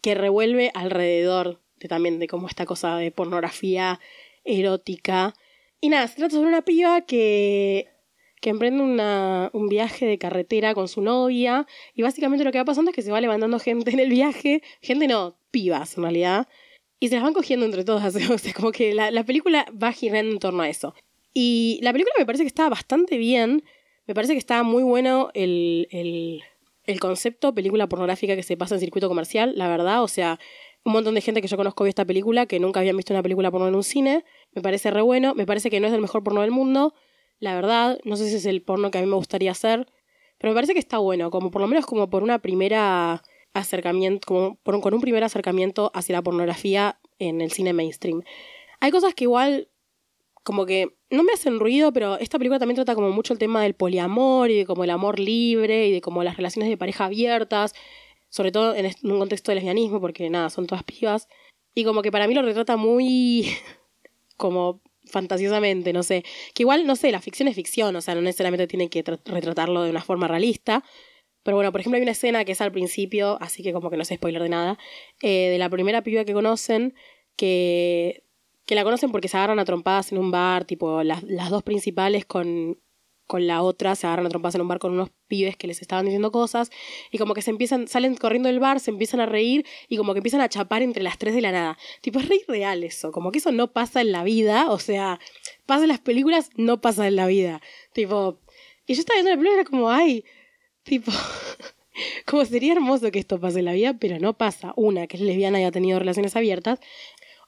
[0.00, 3.98] que revuelve alrededor de también de cómo esta cosa de pornografía
[4.44, 5.34] erótica.
[5.80, 7.88] Y nada, se trata sobre una piba que,
[8.40, 12.64] que emprende una- un viaje de carretera con su novia y básicamente lo que va
[12.64, 16.48] pasando es que se va levantando gente en el viaje, gente no, pibas en realidad,
[17.02, 19.90] y se las van cogiendo entre todas, o sea, como que la, la película va
[19.90, 20.94] girando en torno a eso.
[21.34, 23.64] Y la película me parece que está bastante bien,
[24.06, 26.42] me parece que está muy bueno el, el,
[26.84, 30.38] el concepto película pornográfica que se pasa en circuito comercial, la verdad, o sea,
[30.84, 33.22] un montón de gente que yo conozco vio esta película que nunca habían visto una
[33.24, 36.00] película porno en un cine, me parece re bueno, me parece que no es el
[36.00, 36.94] mejor porno del mundo,
[37.40, 39.88] la verdad, no sé si es el porno que a mí me gustaría hacer,
[40.38, 43.24] pero me parece que está bueno, como por lo menos como por una primera
[43.54, 48.22] acercamiento, como por con un primer acercamiento hacia la pornografía en el cine mainstream.
[48.80, 49.68] Hay cosas que igual
[50.42, 53.62] como que no me hacen ruido, pero esta película también trata como mucho el tema
[53.62, 57.04] del poliamor y de como el amor libre y de como las relaciones de pareja
[57.04, 57.74] abiertas,
[58.28, 61.28] sobre todo en un contexto de lesbianismo, porque nada, son todas pibas.
[61.74, 63.46] Y como que para mí lo retrata muy
[64.36, 66.24] como fantasiosamente, no sé.
[66.54, 69.20] Que igual, no sé, la ficción es ficción, o sea, no necesariamente tiene que tra-
[69.24, 70.82] retratarlo de una forma realista.
[71.42, 73.96] Pero bueno, por ejemplo, hay una escena que es al principio, así que como que
[73.96, 74.78] no sé spoiler de nada,
[75.22, 76.94] eh, de la primera piba que conocen,
[77.36, 78.24] que,
[78.66, 81.62] que la conocen porque se agarran a trompadas en un bar, tipo las, las dos
[81.62, 82.78] principales con,
[83.26, 85.80] con la otra se agarran a trompadas en un bar con unos pibes que les
[85.80, 86.70] estaban diciendo cosas
[87.10, 90.12] y como que se empiezan, salen corriendo del bar, se empiezan a reír y como
[90.12, 91.78] que empiezan a chapar entre las tres de la nada.
[92.02, 95.18] Tipo, es re real eso, como que eso no pasa en la vida, o sea,
[95.66, 97.62] pasa en las películas, no pasa en la vida.
[97.94, 98.38] Tipo,
[98.86, 100.24] y yo estaba viendo la película y era como, ay,
[100.82, 101.12] tipo,
[102.26, 104.72] como sería hermoso que esto pase en la vida, pero no pasa.
[104.76, 106.80] Una, que es lesbiana y ha tenido relaciones abiertas,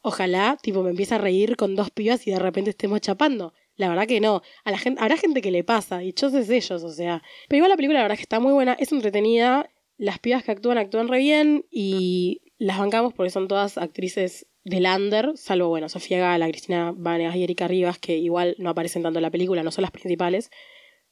[0.03, 3.55] ojalá, tipo, me empiece a reír con dos pibas y de repente estemos chapando.
[3.77, 4.43] La verdad que no.
[4.65, 7.23] A la gente, habrá gente que le pasa, sé ellos, o sea.
[7.49, 9.69] Pero igual la película, la verdad que está muy buena, es entretenida.
[9.97, 14.87] Las pibas que actúan, actúan re bien y las bancamos porque son todas actrices del
[14.87, 19.19] under, salvo, bueno, Sofía Gala, Cristina Vanegas y Erika Rivas, que igual no aparecen tanto
[19.19, 20.51] en la película, no son las principales.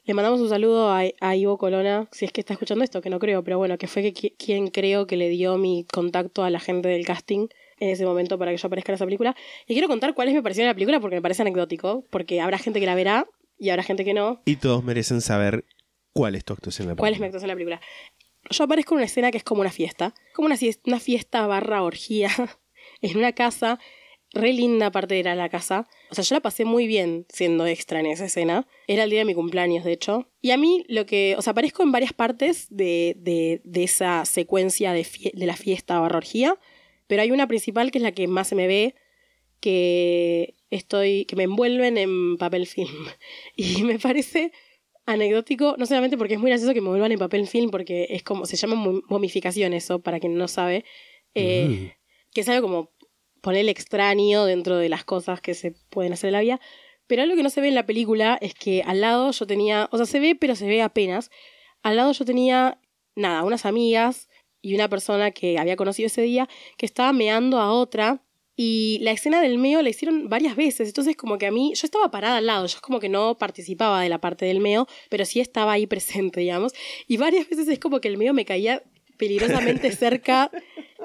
[0.05, 3.09] Le mandamos un saludo a, a Ivo Colona, si es que está escuchando esto, que
[3.11, 6.43] no creo, pero bueno, que fue que, qui- quien creo que le dio mi contacto
[6.43, 7.47] a la gente del casting
[7.79, 9.37] en ese momento para que yo aparezca en esa película.
[9.69, 12.81] Y quiero contar cuáles me parecieron la película porque me parece anecdótico, porque habrá gente
[12.81, 13.29] que la verá
[13.59, 14.43] y habrá gente que no.
[14.45, 15.65] Y todos merecen saber
[16.13, 17.29] cuál es tu actuación en la ¿Cuál es mi película.
[17.29, 17.81] actuación en la película?
[18.51, 21.85] Yo aparezco en una escena que es como una fiesta, como una, una fiesta barra
[21.85, 22.29] orgía
[23.03, 23.79] en una casa,
[24.35, 25.87] re linda aparte era la casa.
[26.11, 28.67] O sea, yo la pasé muy bien siendo extra en esa escena.
[28.87, 30.29] Era el día de mi cumpleaños, de hecho.
[30.41, 34.25] Y a mí lo que, o sea, aparezco en varias partes de, de, de esa
[34.25, 36.57] secuencia de, fie- de la fiesta barra orgía,
[37.07, 38.95] pero hay una principal que es la que más se me ve,
[39.61, 43.07] que estoy, que me envuelven en papel film.
[43.57, 44.53] Y me parece
[45.05, 48.23] anecdótico, no solamente porque es muy gracioso que me vuelvan en papel film, porque es
[48.23, 50.85] como, se llama mo- momificación eso, para quien no sabe,
[51.35, 51.93] eh,
[52.33, 52.91] que es algo como
[53.43, 56.61] poner el extraño dentro de las cosas que se pueden hacer en la vida.
[57.07, 59.89] Pero algo que no se ve en la película es que al lado yo tenía,
[59.93, 61.31] o sea, se ve, pero se ve apenas.
[61.83, 62.81] Al lado yo tenía,
[63.15, 64.29] nada, unas amigas
[64.63, 68.23] y una persona que había conocido ese día que estaba meando a otra
[68.55, 71.87] Y la escena del meo la hicieron varias veces, entonces como que a mí, yo
[71.87, 75.25] estaba parada al lado, yo como que no participaba de la parte del meo, pero
[75.25, 76.73] sí estaba ahí presente, digamos.
[77.09, 78.83] Y varias veces es como que el meo me caía
[79.17, 80.51] peligrosamente cerca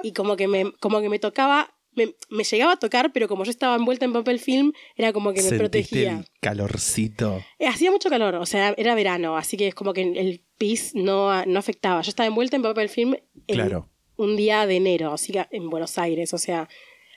[0.02, 3.44] y como que me, como que me tocaba, me, me llegaba a tocar, pero como
[3.44, 6.18] yo estaba envuelta en papel film, era como que me Sentiste protegía.
[6.18, 7.42] el calorcito.
[7.58, 10.94] Eh, Hacía mucho calor, o sea, era verano, así que es como que el pis
[10.94, 12.00] no, no afectaba.
[12.02, 13.14] Yo estaba envuelta en papel film
[13.46, 13.88] en Claro.
[14.16, 16.68] un día de enero, así que en Buenos Aires, o sea,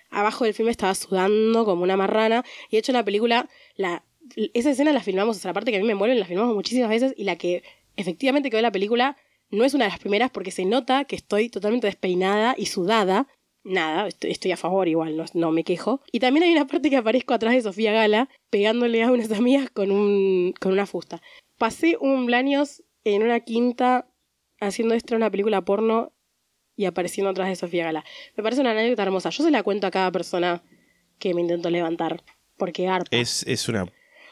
[0.10, 2.44] abajo del film estaba sudando como una marrana.
[2.70, 4.04] Y de hecho la película, la,
[4.54, 6.56] esa escena la filmamos, o sea, la parte que a mí me envuelve, la filmamos
[6.56, 7.64] muchísimas veces y la que
[7.98, 9.18] efectivamente quedó en la película
[9.50, 13.28] no es una de las primeras porque se nota que estoy totalmente despeinada y sudada.
[13.64, 16.02] Nada, estoy, estoy a favor igual, no, no me quejo.
[16.12, 19.70] Y también hay una parte que aparezco atrás de Sofía Gala pegándole a unas amigas
[19.70, 21.22] con, un, con una fusta.
[21.58, 24.08] Pasé un cumpleaños en una quinta
[24.60, 26.12] haciendo extra una película porno
[26.76, 28.04] y apareciendo atrás de Sofía Gala.
[28.36, 29.30] Me parece una anécdota hermosa.
[29.30, 30.64] Yo se la cuento a cada persona
[31.20, 32.24] que me intento levantar.
[32.58, 33.16] Porque arpa.
[33.16, 33.86] Es, es una.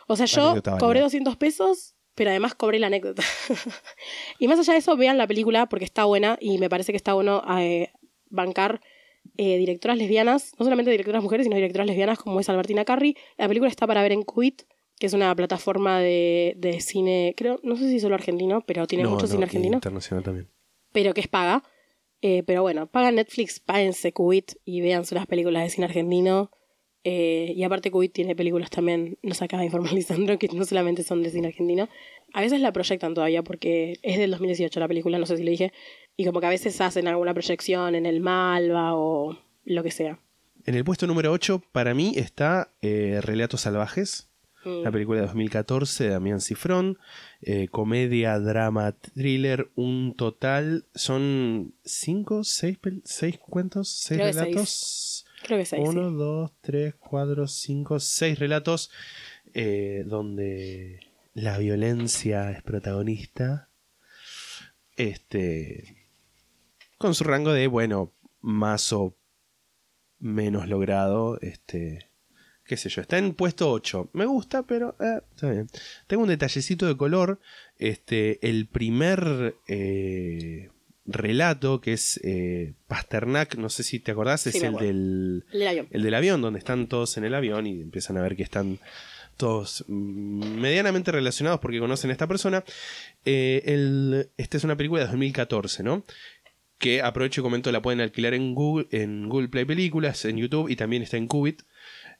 [0.07, 3.23] o sea, yo cobré 200 pesos, pero además cobré la anécdota.
[4.39, 6.97] y más allá de eso, vean la película porque está buena y me parece que
[6.97, 7.91] está bueno eh,
[8.30, 8.82] bancar
[9.38, 13.15] eh, directoras lesbianas, no solamente directoras mujeres, sino directoras lesbianas como es Albertina Carri.
[13.38, 14.63] La película está para ver en Quit,
[14.99, 19.05] que es una plataforma de, de cine, creo, no sé si solo argentino, pero tiene
[19.05, 20.49] no, mucho no, cine argentino Internacional también.
[20.91, 21.63] pero que es paga.
[22.22, 26.51] Eh, pero bueno, pagan Netflix, páguense Cubit y vean las películas de cine argentino.
[27.05, 31.03] Eh, y aparte Cubit tiene películas también, nos acaba de informar Lisandro, que no solamente
[31.03, 31.88] son de cine argentino.
[32.34, 35.51] A veces la proyectan todavía porque es del 2018 la película, no sé si le
[35.51, 35.72] dije.
[36.20, 40.20] Y como que a veces hacen alguna proyección en el Malva o lo que sea.
[40.65, 44.28] En el puesto número 8, para mí, está eh, Relatos Salvajes.
[44.65, 44.84] Mm.
[44.84, 46.97] La película de 2014 de Damián Cifrón.
[47.41, 49.70] eh, comedia, drama, thriller.
[49.76, 50.84] Un total.
[50.93, 53.88] ¿Son cinco, seis, pel- seis cuentos?
[53.88, 55.26] ¿Seis Creo que relatos?
[55.43, 55.88] Creo que seis.
[55.88, 56.15] Uno, sí.
[56.17, 58.91] dos, tres, cuatro, cinco, seis relatos.
[59.53, 60.99] eh, donde
[61.34, 63.70] la violencia es protagonista.
[64.97, 65.95] Este.
[67.00, 69.16] Con su rango de, bueno, más o
[70.20, 71.39] menos logrado.
[71.41, 72.10] Este.
[72.66, 74.12] Qué sé yo, está en puesto 8.
[74.14, 75.68] Me gusta, pero eh, está bien.
[76.06, 77.39] Tengo un detallecito de color.
[77.78, 80.70] Este, el primer eh,
[81.06, 85.60] relato, que es eh, Pasternak, no sé si te acordás, Sí, es el del, El
[85.60, 85.88] del avión.
[85.89, 88.78] el del avión, donde están todos en el avión y empiezan a ver que están
[89.38, 92.64] todos mm, medianamente relacionados porque conocen a esta persona.
[93.26, 96.04] Eh, el- esta es una película de 2014, ¿no?
[96.80, 100.69] Que aprovecho y comento, la pueden alquilar en Google, en Google Play Películas, en YouTube
[100.69, 101.61] y también está en Qubit.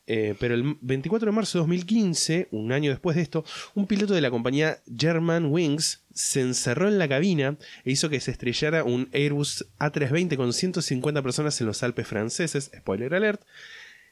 [0.05, 3.45] Eh, pero el 24 de marzo de 2015, un año después de esto,
[3.76, 8.20] un piloto de la compañía German Wings se encerró en la cabina e hizo que
[8.20, 12.72] se estrellara un Airbus A320 con 150 personas en los Alpes franceses.
[12.76, 13.41] Spoiler alert.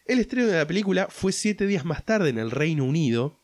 [0.05, 3.41] El estreno de la película fue siete días más tarde en el Reino Unido.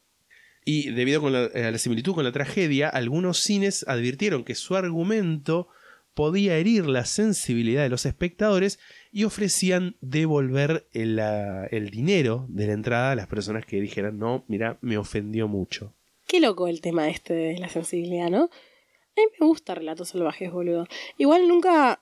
[0.63, 5.67] Y debido la- a la similitud con la tragedia, algunos cines advirtieron que su argumento
[6.14, 8.80] podía herir la sensibilidad de los espectadores
[9.11, 14.78] y ofrecían devolver el, dinero de la entrada a las personas que dijeran, no, mira,
[14.82, 15.93] me ofendió mucho.
[16.28, 18.43] Qué loco el tema este de la sensibilidad, ¿no?
[18.43, 20.88] A mí me gusta Relatos Salvajes, boludo.
[21.18, 22.01] Igual nunca...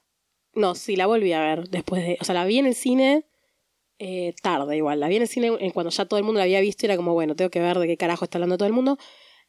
[0.53, 2.18] No, sí, la volví a ver después de...
[2.22, 3.26] O sea, la vi en el cine
[4.03, 4.99] eh, tarde igual.
[4.99, 6.97] La vi en el cine cuando ya todo el mundo la había visto y era
[6.97, 8.97] como, bueno, tengo que ver de qué carajo está hablando todo el mundo.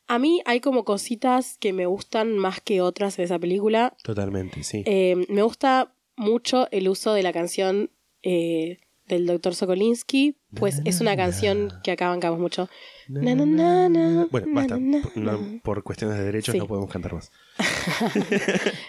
[0.06, 3.96] A mí hay como cositas que me gustan más que otras en esa película.
[4.02, 4.82] Totalmente, sí.
[4.86, 7.90] Eh, me gusta mucho el uso de la canción
[8.22, 8.78] eh,
[9.08, 9.54] del Dr.
[9.54, 12.68] Sokolinsky, pues es una canción que acá bancamos mucho.
[13.08, 14.78] Na, na, na, na, bueno, na, basta.
[14.78, 15.60] na, Por- no, na.
[15.62, 16.58] por cuestiones de derechos Sí.
[16.58, 17.30] no podemos cantar más.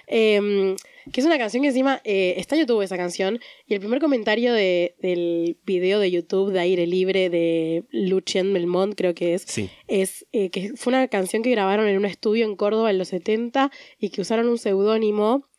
[0.07, 0.76] Eh,
[1.11, 3.99] que es una canción que encima eh, está en YouTube esa canción y el primer
[3.99, 9.43] comentario de- del video de YouTube de aire libre de Lucien Belmont creo que es
[9.47, 9.70] Sí.
[9.88, 13.09] es eh, que fue una canción que grabaron en un estudio en Córdoba en los
[13.09, 15.49] 70 y que usaron un seudónimo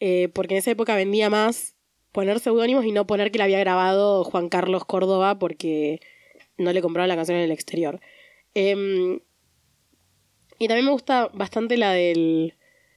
[0.00, 1.74] eh, porque en esa época vendía más
[2.16, 6.00] poner seudónimos y no poner que la había grabado Juan Carlos Córdoba porque
[6.56, 8.00] no le compraron la canción en el exterior.
[8.54, 9.20] Em,
[10.58, 12.54] y también me gusta bastante la del.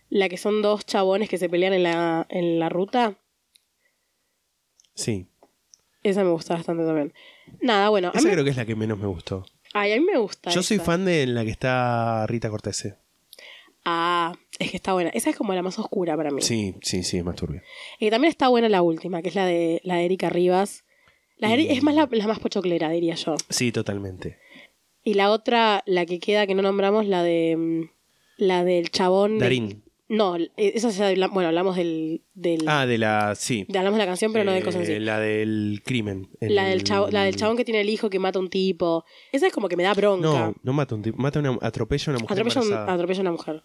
[0.10, 3.18] La que son dos chabones que se pelean en la, en la ruta.
[4.96, 5.28] Sí.
[6.02, 7.14] Esa me gusta bastante también.
[7.62, 8.08] Nada, bueno.
[8.14, 9.46] A Esa mí, creo que es la que menos me gustó.
[9.74, 10.50] ay, a mí me gusta.
[10.50, 12.96] Yo soy fan de la que está Rita Cortese.
[13.86, 15.10] Ah, es que está buena.
[15.12, 16.42] Esa es como la más oscura para mí.
[16.42, 17.64] Sí, sí, sí, es más turbia.
[18.00, 20.84] Y también está buena la última, que es la de, la de Erika Rivas.
[21.38, 23.36] La de Y- Es más la, la más pochoclera, diría yo.
[23.50, 24.38] Sí, totalmente.
[25.04, 27.56] Y la otra, la que queda que no nombramos, la de.
[27.58, 27.84] mm,
[28.38, 29.40] La del chabón.
[29.40, 29.84] Darín.
[30.10, 33.36] No, eh, esa ya bueno, hablamos del, del Ah, de la.
[33.36, 33.66] Sí.
[33.70, 34.93] de- hablamos de la canción, pero no de cosas así.
[34.93, 36.28] Eh, La del crimen.
[36.41, 38.49] La del, El- chavo- la del chabón que tiene el hijo que mata a un
[38.49, 39.05] tipo.
[39.32, 40.28] Esa es como que me da bronca.
[40.28, 41.18] No, no mata a un tipo.
[41.22, 41.60] Mata a una.
[41.62, 42.32] Atropella a una mujer.
[42.39, 42.93] atropella, a un- embarazada.
[42.95, 43.64] atropella a una mujer.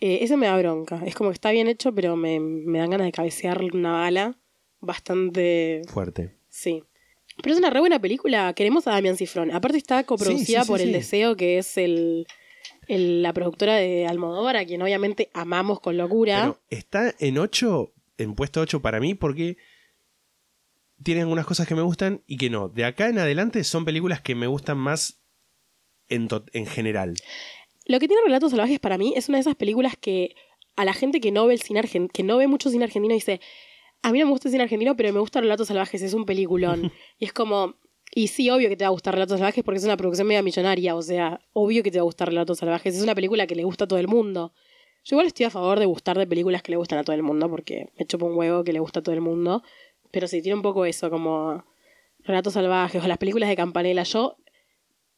[0.00, 1.00] Eh, ese me da bronca.
[1.06, 4.36] Es como que está bien hecho, pero me, me dan ganas de cabecear una bala
[4.80, 5.82] bastante.
[5.88, 6.34] Fuerte.
[6.48, 6.82] Sí.
[7.42, 8.52] Pero es una re buena película.
[8.52, 9.50] Queremos a Damián Cifrón.
[9.52, 10.92] Aparte está coproducida Sí, sí, sí, por El.
[10.92, 12.26] Deseo, que es el,
[12.88, 16.40] el- la productora de Almodóvar, a quien obviamente amamos con locura.
[16.42, 19.56] Pero está en 8, en puesto 8 para mí, porque
[21.02, 22.68] tiene algunas cosas que me gustan y que no.
[22.68, 25.20] De acá en adelante son películas que me gustan más
[26.08, 27.14] en, en general.
[27.86, 30.36] Lo que tiene Relatos Salvajes para mí es una de esas películas que
[30.76, 33.40] a la gente que no ve el cine que no ve mucho cine argentino dice,
[34.02, 36.24] a mí no me gusta el cine argentino, pero me gusta Relatos Salvajes, es un
[36.24, 36.92] peliculón.
[37.18, 37.74] y es como,
[38.14, 40.42] y sí, obvio que te va a gustar Relatos Salvajes porque es una producción media
[40.42, 43.54] millonaria, o sea, obvio que te va a gustar Relatos Salvajes, es una película que
[43.54, 44.52] le gusta a todo el mundo.
[45.04, 47.22] Yo igual estoy a favor de gustar de películas que le gustan a todo el
[47.22, 49.62] mundo, porque me chupo un huevo que le gusta a todo el mundo,
[50.10, 51.64] pero sí, tiene un poco eso, como
[52.18, 54.02] Relatos Salvajes o las películas de Campanella.
[54.02, 54.36] Yo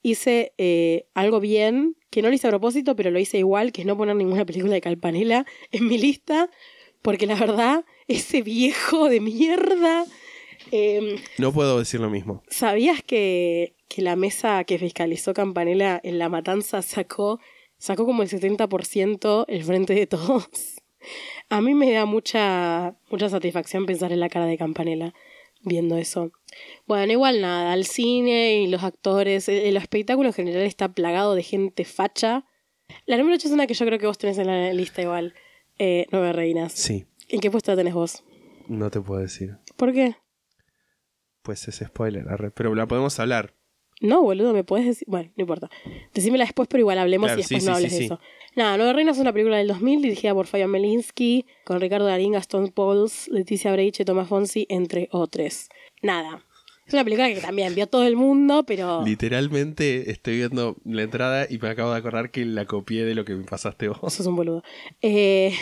[0.03, 3.81] hice eh, algo bien, que no lo hice a propósito, pero lo hice igual, que
[3.81, 6.49] es no poner ninguna película de Campanella en mi lista,
[7.03, 10.07] porque la verdad, ese viejo de mierda...
[10.73, 12.43] eh, No puedo decir lo mismo.
[12.49, 17.41] ¿Sabías que, que la mesa que fiscalizó Campanella en La Matanza sacó,
[17.79, 20.49] sacó como el 70% el frente de todos?
[21.51, 25.13] A mí me da mucha, mucha satisfacción pensar en la cara de Campanella
[25.63, 26.31] viendo eso.
[26.87, 31.35] Bueno, igual nada, el cine y los actores, el, el espectáculo en general está plagado
[31.35, 32.45] de gente facha.
[33.07, 35.35] La número 8 es una que yo creo que vos tenés en la lista igual.
[35.79, 36.73] Eh, Nueve Reinas.
[36.73, 38.23] Sí, ¿En qué puesto la tenés vos?
[38.69, 39.57] no te puedo decir.
[39.77, 40.17] ¿Por qué?
[41.45, 43.53] Pues es spoiler, arre, pero la podemos hablar.
[44.01, 45.07] No, boludo, me puedes decir.
[45.09, 45.71] Bueno, no importa.
[46.15, 48.07] Decímela después, pero igual hablemos Claro, y después sí, no sí, hables sí, de sí.
[48.07, 48.21] eso.
[48.57, 52.33] Nada, Nueve Reinas es una película del 2000 dirigida por Fabián Melinsky, con Ricardo Darín,
[52.33, 55.69] Gastón Pauls, Leticia Breiche, Tomás Fonsi, entre otros.
[56.01, 56.43] Nada.
[56.87, 59.03] Es una película que también vio todo el mundo, pero.
[59.05, 63.27] Literalmente estoy viendo la entrada y me acabo de acordar que la copié de lo
[63.27, 64.15] que me pasaste vos.
[64.15, 64.63] Sos un boludo.
[65.03, 65.53] Eh,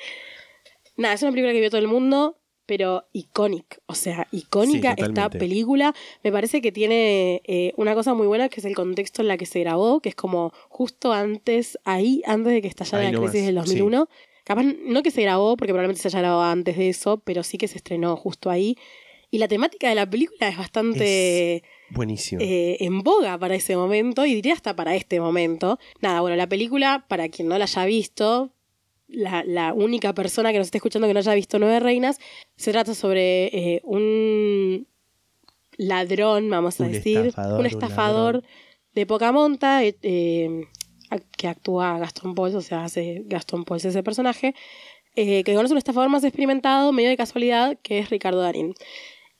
[0.96, 2.38] Nada, es una película que vio todo el mundo,
[2.74, 3.76] pero icónica.
[3.84, 5.94] O sea, icónica Sí, esta película.
[6.24, 9.36] Me parece que tiene eh, una cosa muy buena que es el contexto en la
[9.36, 13.20] que se grabó, que es como justo antes, ahí, antes de que estallara Ahí la
[13.20, 14.08] crisis del 2001.
[14.44, 17.58] Capaz no que se grabó, porque probablemente se haya grabado antes de eso, pero sí
[17.58, 18.78] que se estrenó justo ahí.
[19.30, 22.40] Y la temática de la película es bastante Buenísimo.
[22.40, 25.78] eh, en boga para ese momento y diría hasta para este momento.
[26.00, 28.50] Nada, bueno, la película, para quien no la haya visto,
[29.12, 32.18] la, la única persona que nos esté escuchando que no haya visto Nueve Reinas,
[32.56, 34.86] se trata sobre eh, un
[35.76, 38.44] ladrón, vamos a Un decir, estafador, un estafador
[38.94, 40.66] de poca monta, eh, eh,
[41.36, 44.54] que actúa Gastón Pauls, o sea, hace Gastón Pauls ese personaje,
[45.14, 48.74] eh, que conoce un estafador más experimentado, medio de casualidad, que es Ricardo Darín.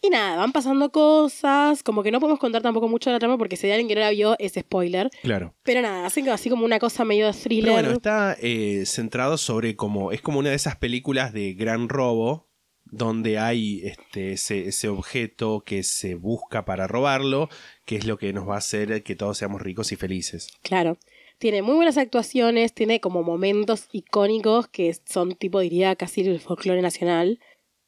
[0.05, 3.39] Y nada, van pasando cosas, como que no podemos contar tampoco mucho de la trama
[3.39, 5.09] porque si hay alguien que no la vio es spoiler.
[5.23, 5.55] claro.
[5.63, 7.65] Pero nada, hacen así como una cosa medio de thriller.
[7.67, 10.11] Pero bueno, está eh, centrado sobre como.
[10.11, 12.49] Es como una de esas películas de gran robo.
[12.85, 17.49] Donde hay este, ese, ese objeto que se busca para robarlo.
[17.87, 20.49] Que es lo que nos va a hacer que todos seamos ricos y felices.
[20.63, 20.99] Claro.
[21.39, 26.83] Tiene muy buenas actuaciones, tiene como momentos icónicos que son tipo, diría, casi el folclore
[26.83, 27.41] nacional.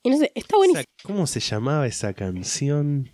[0.04, 0.84] Y no sé, está buenísimo.
[1.02, 3.08] ¿Cómo se llamaba esa canción?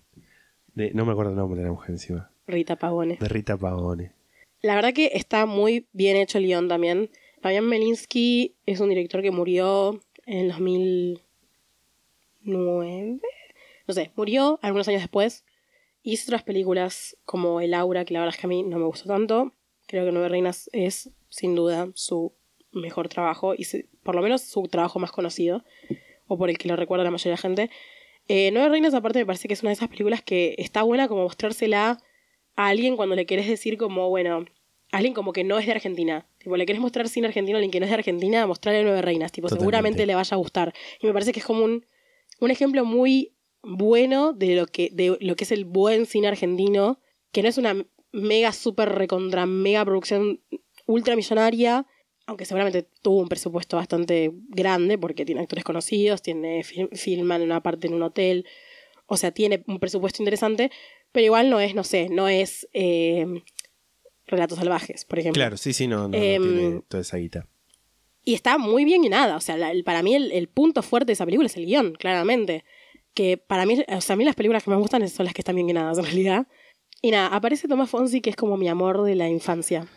[0.75, 2.33] De, no me acuerdo el nombre de la mujer encima.
[2.49, 3.17] Rita Pavone.
[3.21, 4.13] De Rita Pavone.
[4.61, 7.09] La verdad que está muy bien hecho el guion también.
[7.43, 13.21] Fabián Melinsky es un director que murió en el 2009.
[13.87, 15.45] No sé, murió algunos años después.
[16.03, 18.87] Hizo otras películas como El Aura, que la verdad es que a mí no me
[18.87, 19.53] gustó tanto.
[19.87, 22.35] Creo que Nueve Reinas es, sin duda, su
[22.73, 23.65] mejor trabajo y
[24.03, 25.63] por lo menos su trabajo más conocido,
[26.31, 27.71] o por el que lo recuerda la mayoría de la gente.
[28.29, 31.09] Eh, Nueve Reinas, aparte, me parece que es una de esas películas que está buena
[31.09, 31.99] como mostrársela
[32.55, 34.45] a alguien cuando le querés decir como, bueno,
[34.93, 36.29] a alguien como que no es de Argentina.
[36.39, 39.03] Tipo, le querés mostrar cine argentino a alguien que no es de Argentina, mostrarle Nueve
[39.03, 39.33] Reinas.
[39.33, 39.65] Tipo, Totalmente.
[39.65, 40.73] seguramente le vaya a gustar.
[41.03, 41.85] Y me parece que es como un,
[42.39, 47.01] un ejemplo muy bueno de lo que, de lo que es el buen cine argentino,
[47.33, 50.41] que no es una mega, super recontra, mega producción
[50.87, 51.87] ultramillonaria,
[52.31, 57.49] aunque seguramente tuvo un presupuesto bastante grande, porque tiene actores conocidos, tiene fil- filman en
[57.49, 58.47] una parte en un hotel,
[59.07, 60.71] o sea, tiene un presupuesto interesante,
[61.13, 63.27] pero igual no es, no sé, no es eh,
[64.27, 65.41] Relatos Salvajes, por ejemplo.
[65.41, 67.49] Claro, sí, sí, no, no, no Em, tiene toda esa guita.
[68.23, 69.37] Y está muy bien guionada.
[69.37, 71.67] O sea, la- el- para mí el, el punto fuerte de esa película es el
[71.67, 72.65] guion, claramente.
[73.13, 75.41] Que para mí, o sea, a mí las películas que me gustan son las que
[75.41, 76.47] están bien guionadas, en realidad.
[77.03, 79.89] Y nada, aparece Tomás Fonsi, que es como mi amor de la infancia.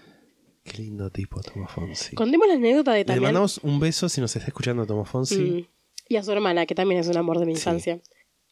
[0.64, 2.16] Qué lindo tipo, Tomo Fonsi.
[2.16, 3.24] Contemos la anécdota de Le también.
[3.24, 5.38] mandamos un beso si nos está escuchando Tomo Fonsi.
[5.40, 5.68] Mm.
[6.10, 7.60] Y a su hermana, que también es un amor de mi Sí.
[7.60, 8.00] infancia.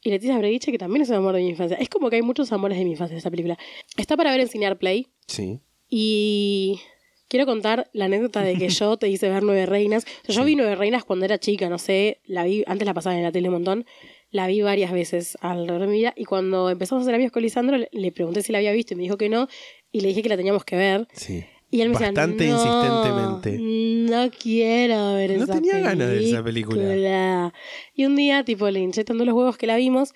[0.03, 1.78] Y Leticia Brediche, que también es un amor de mi infancia.
[1.78, 3.57] Es como que hay muchos amores de mi infancia en esta película.
[3.97, 5.07] Está para ver en Cinear Play.
[5.28, 5.59] Sí.
[5.88, 6.80] Y
[7.28, 10.05] quiero contar la anécdota de que yo te hice ver Nueve Reinas.
[10.24, 12.93] O sea, yo vi Nueve Reinas cuando era chica, no sé, la vi, antes la
[12.93, 13.86] pasaba en la tele un montón,
[14.32, 17.43] la vi varias veces alrededor de mi vida y cuando empezamos a ser amigos con
[17.43, 19.47] Lisandro le, le pregunté si la había visto y me dijo que no
[19.91, 21.07] y le dije que la teníamos que ver.
[21.14, 21.43] Sí.
[21.72, 23.57] Y él me Bastante decía, no, insistentemente.
[23.59, 27.53] No quiero ver No esa tenía ganas de esa película.
[27.95, 30.13] Y un día, tipo, le hinché tanto los huevos que la vimos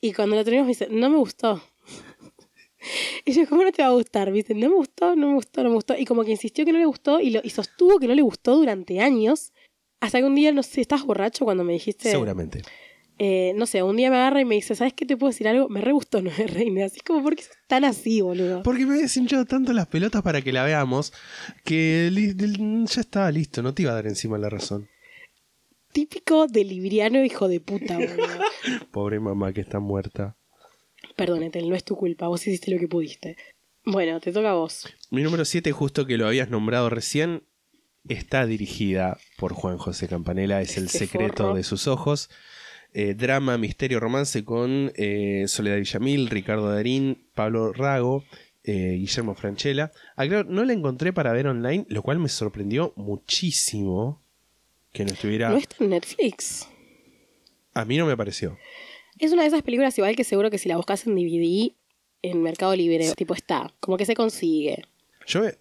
[0.00, 1.62] y cuando la terminamos me dice, no me gustó.
[3.24, 4.30] Y yo, ¿cómo no te va a gustar?
[4.30, 4.54] ¿Viste?
[4.54, 5.96] No me gustó, no me gustó, no me gustó.
[5.98, 8.22] Y como que insistió que no le gustó y, lo, y sostuvo que no le
[8.22, 9.52] gustó durante años.
[9.98, 12.10] Hasta que un día, no sé, ¿estás borracho cuando me dijiste?
[12.10, 12.62] Seguramente.
[13.18, 15.48] Eh, no sé, un día me agarra y me dice, ¿sabes qué te puedo decir
[15.48, 15.68] algo?
[15.70, 16.92] Me re gustó Nueve Reinas.
[16.92, 18.62] Así como, ¿por qué sos tan así, boludo?
[18.62, 21.12] Porque me habías hinchado tanto las pelotas para que la veamos
[21.64, 24.88] que ya estaba listo, no te iba a dar encima la razón.
[25.92, 28.26] Típico de libriano hijo de puta, boludo.
[28.90, 30.36] Pobre mamá que está muerta.
[31.16, 33.36] Perdónete, no es tu culpa, vos hiciste lo que pudiste.
[33.84, 34.86] Bueno, te toca a vos.
[35.10, 37.44] Mi número 7, justo que lo habías nombrado recién,
[38.08, 41.54] está dirigida por Juan José Campanella, es El Este secreto forro.
[41.54, 42.28] de sus ojos.
[42.98, 48.24] Eh, drama, misterio, romance con eh, Soledad Villamil, Ricardo Darín, Pablo Rago,
[48.64, 49.92] eh, Guillermo Franchella.
[50.16, 54.22] Aclaro, no la encontré para ver online, lo cual me sorprendió muchísimo
[54.94, 55.50] que no estuviera...
[55.50, 56.66] No está en Netflix.
[57.74, 58.56] A mí no me pareció.
[59.18, 61.72] Es una de esas películas igual que seguro que si la buscas en DVD,
[62.22, 64.84] en Mercado Libre, tipo está, como que se consigue.
[65.26, 65.54] Yo, eh,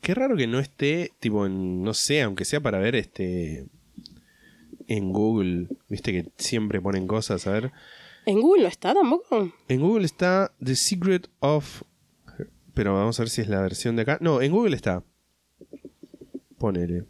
[0.00, 3.66] qué raro que no esté, tipo, en, no sé, aunque sea para ver este
[4.90, 7.72] en Google, viste que siempre ponen cosas, a ver.
[8.26, 9.50] ¿En Google no está tampoco?
[9.68, 11.82] En Google está The Secret of...
[12.74, 14.18] Pero vamos a ver si es la versión de acá.
[14.20, 15.02] No, en Google está.
[16.58, 17.04] Ponele.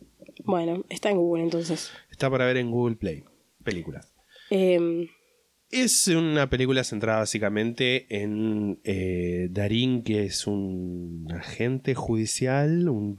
[0.45, 1.91] Bueno, está en Google entonces.
[2.11, 3.25] Está para ver en Google Play.
[3.63, 4.01] Película.
[4.51, 5.09] Eh,
[5.71, 13.17] Es una película centrada básicamente en eh, Darín, que es un agente judicial, un,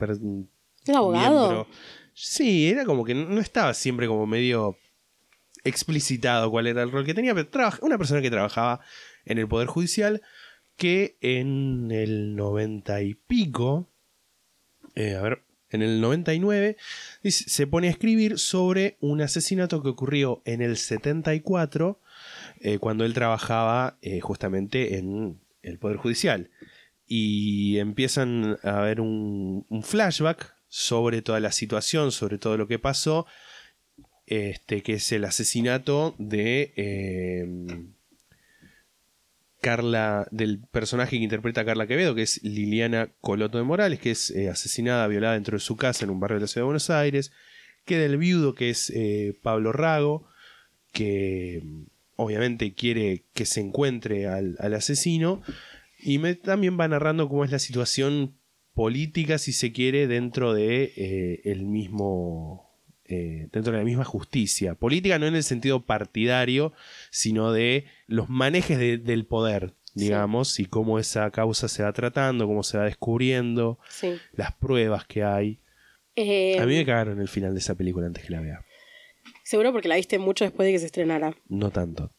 [0.86, 1.48] ¿Es abogado?
[1.50, 1.68] miembro-
[2.14, 4.78] Sí, era como que no estaba siempre como medio
[5.64, 7.50] explicitado cuál era el rol que tenía, pero
[7.82, 8.82] una persona que trabajaba
[9.26, 10.22] en el Poder Judicial
[10.76, 13.88] que en el 90 y pico,
[14.96, 16.76] eh, a ver, en el 99,
[17.24, 22.00] dice- se pone a escribir sobre un asesinato que ocurrió en el 74,
[22.60, 26.50] eh, cuando él trabajaba eh, justamente en el Poder Judicial.
[27.08, 33.28] Y empiezan a ver un flashback sobre toda la situación, sobre todo lo que pasó,
[34.26, 37.46] este, que es el asesinato de eh,
[39.60, 44.12] Carla, del personaje que interpreta a Carla Quevedo, que es Liliana Coloto de Morales, que
[44.12, 46.68] es eh, asesinada, violada dentro de su casa en un barrio de la ciudad de
[46.68, 47.34] Buenos Aires,
[47.84, 50.26] queda el viudo, que es eh, Pablo Rago,
[50.94, 51.84] que mm,
[52.16, 55.42] obviamente quiere que se encuentre al, al asesino,
[56.00, 58.38] y me, también va narrando cómo es la situación
[58.74, 62.70] política, si se quiere, dentro de eh, el mismo
[63.06, 64.76] eh, dentro de la misma justicia.
[64.76, 66.72] Política no en el sentido partidario,
[67.10, 72.48] sino de los manejes de- del poder, digamos, y cómo esa causa se va tratando,
[72.48, 74.14] cómo se va descubriendo, sí.
[74.32, 75.60] las pruebas que hay.
[76.16, 78.64] Eh, A mí me cagaron el final de esa película antes que la vea.
[79.44, 81.36] Seguro porque la viste mucho después de que se estrenara.
[81.50, 82.12] No tanto.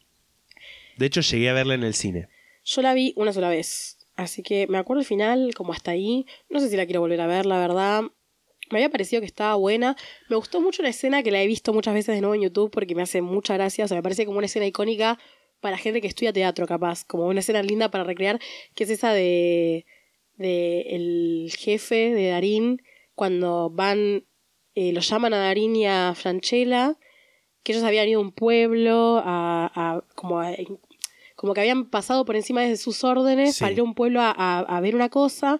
[0.98, 2.28] De hecho, llegué a verla en el cine.
[2.64, 3.96] Yo la vi una sola vez.
[4.22, 6.26] Así que me acuerdo el final, como hasta ahí.
[6.48, 8.02] No sé si la quiero volver a ver, la verdad.
[8.70, 9.96] Me había parecido que estaba buena.
[10.30, 12.70] Me gustó mucho una escena que la he visto muchas veces de nuevo en YouTube
[12.70, 13.84] porque me hace mucha gracia.
[13.84, 15.18] O sea, me parece como una escena icónica
[15.60, 17.04] para gente que estudia teatro, capaz.
[17.04, 18.40] Como una escena linda para recrear,
[18.74, 19.84] que es esa de,
[20.38, 22.82] el jefe de Darín
[23.14, 24.24] cuando van,
[24.74, 26.96] eh, lo llaman a Darín y a Franchella,
[27.62, 30.52] que ellos habían ido a un pueblo a, a- como a-
[31.42, 33.60] como que habían pasado por encima de sus órdenes Sí.
[33.60, 35.58] para ir a un pueblo a, a- a ver una cosa.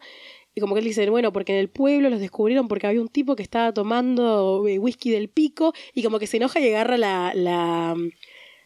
[0.54, 3.08] Y como que él dice, bueno, porque en el pueblo los descubrieron porque había un
[3.08, 6.96] tipo que estaba tomando eh, whisky del pico y como que se enoja y agarra
[6.98, 7.96] la, la,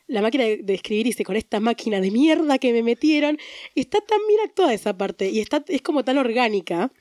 [0.09, 3.39] la máquina de, de escribir y dice, con esta máquina de mierda que me metieron.
[3.75, 6.93] Y está tan bien actuada esa parte y está, es como tan orgánica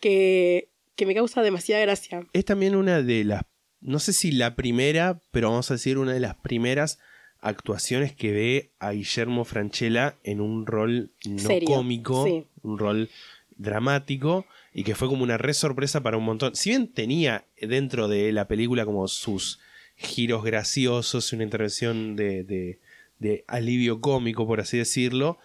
[0.00, 2.26] que, que me causa demasiada gracia.
[2.32, 3.42] Es también una de las,
[3.80, 6.98] no sé si la primera, pero vamos a decir una de las primeras
[7.42, 12.44] actuaciones que ve a Guillermo Franchella en un rol no Serio, cómico, sí.
[12.62, 13.10] un rol
[13.56, 16.54] dramático y que fue como una re sorpresa para un montón.
[16.56, 19.60] Si bien tenía dentro de la película como sus
[19.96, 22.78] giros graciosos, una intervención de, de-
[23.18, 25.38] de alivio cómico, por así decirlo,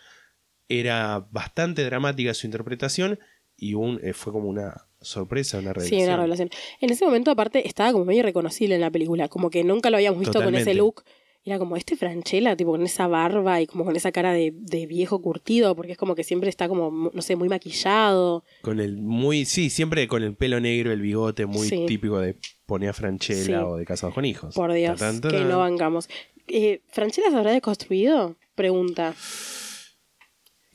[0.69, 3.19] era bastante dramática su interpretación
[3.55, 6.03] y un, eh, fue como una sorpresa, una Sí, revelación.
[6.07, 6.49] una revelación.
[6.81, 9.27] En ese momento, aparte, estaba como medio irreconocible en la película.
[9.29, 11.03] Como que nunca lo habíamos visto con ese look.
[11.47, 14.85] Era como este Franchella, tipo con esa barba y como con esa cara de, de
[14.85, 18.43] viejo curtido, porque es como que siempre está como, no sé, muy maquillado.
[18.63, 21.85] Con el muy, sí, siempre con el pelo negro, el bigote, muy Sí.
[21.87, 22.35] típico de
[22.65, 23.53] poner a Franchella Sí.
[23.53, 24.55] o de casados con hijos.
[24.55, 26.09] Por Dios, Tan, tan, que no bancamos.
[26.49, 28.35] Eh, ¿Franchella se habrá deconstruido?
[28.55, 29.15] Pregunta.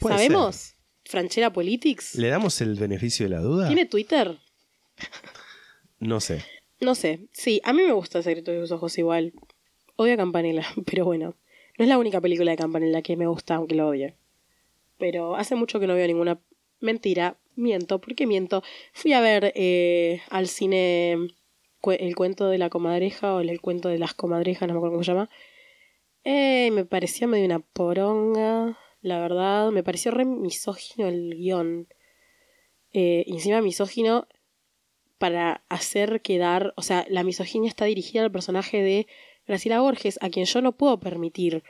[0.01, 0.75] ¿Sabemos?
[1.05, 2.15] ¿Franchella Politics?
[2.15, 3.67] ¿Le damos el beneficio de la duda?
[3.67, 4.39] ¿Tiene Twitter?
[5.99, 6.43] No sé.
[6.81, 7.29] No sé.
[7.33, 9.33] Sí, a mí me gusta Secreto de sus ojos igual.
[10.03, 11.35] Odio a Campanella, pero bueno.
[11.79, 14.15] No es la única película de Campanella que me gusta, aunque lo odie.
[14.99, 16.39] Pero hace mucho que no veo ninguna
[16.81, 17.37] mentira.
[17.55, 18.63] Miento, ¿por qué miento?
[18.93, 21.17] Fui a ver eh, al cine
[21.85, 25.05] el cuento de la comadreja o el, cuento de las comadrejas, no me acuerdo cómo
[25.05, 25.31] se llama.
[26.25, 29.71] Eh, me parecía medio una poronga, la verdad.
[29.71, 31.89] Me pareció re misógino el guion.
[32.93, 34.27] Eh, encima misógino
[35.19, 39.07] para hacer quedar, o sea, la misoginia está dirigida al personaje de
[39.47, 41.63] Graciela Borges, a quien yo no puedo permitir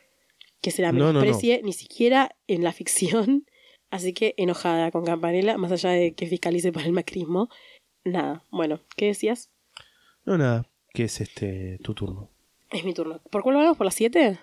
[0.61, 1.21] que se la No, no, no.
[1.21, 3.47] menosprecie ni siquiera en la ficción.
[3.91, 7.49] Así que enojada con Campanella, más allá de que fiscalice para el macrismo.
[8.05, 9.51] Nada, bueno, ¿qué decías?
[10.25, 10.67] No, nada.
[10.95, 12.31] ¿Qué es este tu turno?
[12.71, 13.21] Es mi turno.
[13.31, 13.77] ¿Por cuál vamos?
[13.77, 14.39] ¿Por las 7?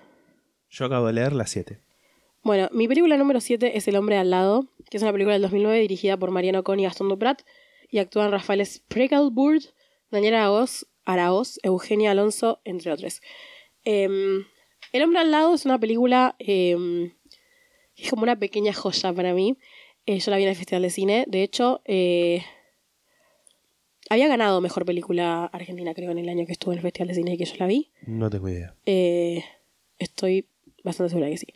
[0.69, 1.79] Yo acabo de leer las 7.
[2.43, 5.41] Bueno, mi película número 7 es El hombre al lado, que es una película del
[5.41, 7.41] 2009 dirigida por Mariano Con y Gastón Duprat,
[7.89, 9.61] y actúan Rafael Spreckelburg,
[10.11, 13.21] Daniel Araoz, Araoz, Eugenia Alonso, entre otros.
[13.83, 14.45] Em,
[14.93, 17.13] el hombre al lado es una película, em,
[17.95, 19.57] es como una pequeña joya para mí.
[20.05, 21.25] Eh, yo la vi en el Festival de Cine.
[21.27, 22.43] De hecho, eh,
[24.09, 27.15] había ganado Mejor Película Argentina, creo, en el año que estuve en el Festival de
[27.15, 27.91] Cine y que yo la vi.
[28.05, 28.75] No tengo idea.
[28.85, 29.43] Eh,
[29.97, 30.47] estoy
[30.83, 31.47] bastante segura que sí.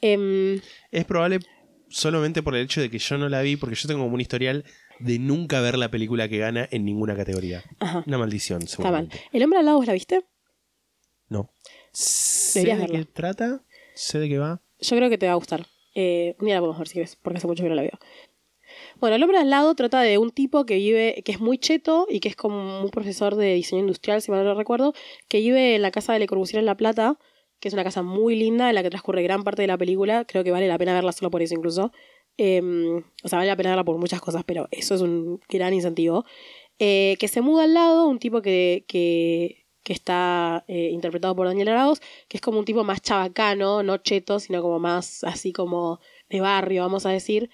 [0.00, 1.40] Em, Es probable
[1.88, 4.20] solamente por el hecho de que yo no la vi, porque yo tengo como un
[4.20, 4.64] historial
[5.04, 7.62] de nunca ver la película que gana en ninguna categoría.
[7.78, 8.02] Ajá.
[8.06, 8.84] Una maldición, está mal.
[8.84, 9.20] seguramente.
[9.32, 10.24] ¿El hombre al lado vos la viste?
[11.28, 11.50] No.
[11.92, 13.62] Sé Deberías de qué trata,
[13.94, 14.62] sé de qué va.
[14.80, 15.66] Yo creo que te va a gustar.
[15.94, 17.98] Eh, día la podemos ver si querés, porque hace mucho que no la veo.
[18.98, 22.06] Bueno, El hombre al lado trata de un tipo que vive, que es muy cheto
[22.08, 24.94] y que es como un profesor de diseño industrial, si mal no recuerdo,
[25.28, 27.18] que vive en la casa de Le Corbusier en La Plata,
[27.60, 30.24] que es una casa muy linda en la que transcurre gran parte de la película.
[30.24, 31.92] Creo que vale la pena verla solo por eso incluso.
[32.36, 32.60] Eh,
[33.22, 36.24] o sea, vale la pena verla por muchas cosas, pero eso es un gran incentivo.
[36.78, 41.46] Eh, que se muda al lado, un tipo que, que, que está eh, interpretado por
[41.46, 45.52] Daniel Arauz, que es como un tipo más chabacano, no cheto, sino como más así
[45.52, 47.50] como de barrio, vamos a decir,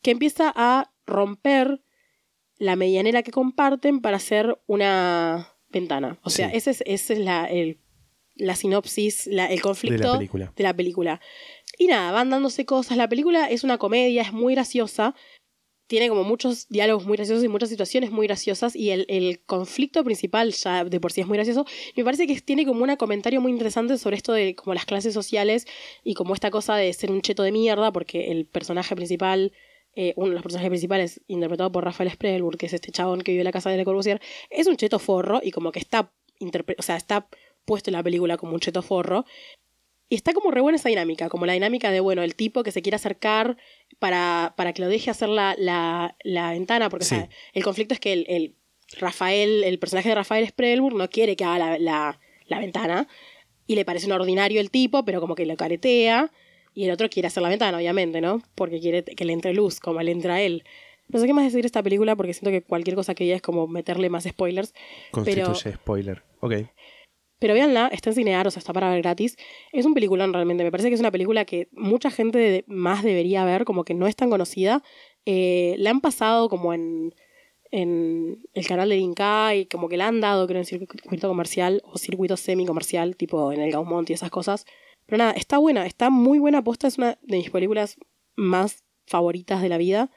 [0.00, 1.82] que empieza a romper
[2.56, 6.18] la medianera que comparten para hacer una ventana.
[6.22, 6.56] O sea, Sí.
[6.56, 7.78] ese es, ese es la, el-
[8.36, 10.52] la sinopsis, la- el conflicto película.
[10.56, 11.20] de la película.
[11.78, 12.96] Y nada, van dándose cosas.
[12.96, 15.14] La película es una comedia, es muy graciosa.
[15.86, 18.76] Tiene como muchos diálogos muy graciosos y muchas situaciones muy graciosas.
[18.76, 21.66] Y el, conflicto principal ya de por sí es muy gracioso.
[21.96, 25.14] Me parece que tiene como un comentario muy interesante sobre esto de como las clases
[25.14, 25.66] sociales
[26.04, 29.52] y como esta cosa de ser un cheto de mierda, porque el personaje principal,
[29.94, 33.32] eh, uno de los personajes principales, interpretado por Rafael Sprelburg, que es este chabón que
[33.32, 34.20] vive en la casa de Le Corbusier,
[34.50, 36.12] es un cheto forro y como que está,
[36.78, 37.28] o sea, está
[37.64, 39.24] puesto en la película como un cheto forro.
[40.12, 42.70] Y está como re buena esa dinámica, como la dinámica de, bueno, el tipo que
[42.70, 43.56] se quiere acercar
[43.98, 47.14] para, para que lo deje hacer la, la, la ventana, porque o Sí.
[47.14, 48.54] sea, el conflicto es que el, el
[48.98, 53.08] Rafael, el personaje de Rafael Sprelburg no quiere que haga la, la, ventana
[53.66, 56.30] y le parece un ordinario el tipo, pero como que lo caretea
[56.74, 58.42] y el otro quiere hacer la ventana, obviamente, ¿no?
[58.54, 60.62] Porque quiere que le entre luz, como le entra a él.
[61.08, 63.36] No sé qué más decir de esta película porque siento que cualquier cosa que diga
[63.36, 64.74] es como meterle más spoilers.
[65.24, 66.22] Pero, Constituye spoiler.
[66.40, 66.52] Ok.
[67.42, 69.36] Pero véanla, está en Cinear, o sea, está para ver gratis.
[69.72, 70.62] Es un peliculón realmente.
[70.62, 74.06] Me parece que es una película que mucha gente más debería ver, como que no
[74.06, 74.84] es tan conocida.
[75.26, 77.12] Eh, la han pasado como en,
[77.72, 81.98] el canal de Inca y como que la han dado, creo, en circuito comercial o
[81.98, 84.64] circuito semi-comercial, tipo en el Gaumont y esas cosas.
[85.06, 86.86] Pero nada, está buena, está muy buena posta.
[86.86, 87.96] Es una de mis películas
[88.36, 90.12] más favoritas de la vida,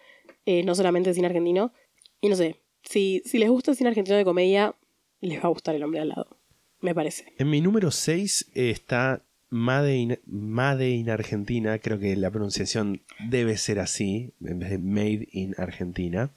[0.45, 1.73] eh, no solamente cine argentino.
[2.21, 4.75] Y no sé, si, si les gusta el cine argentino de comedia,
[5.21, 6.34] les va a gustar El hombre al lado,
[6.85, 7.33] me parece.
[7.37, 11.77] En mi número 6 está Made in, Made in Argentina.
[11.79, 16.31] Creo que la pronunciación debe ser así, en vez de Made in Argentina.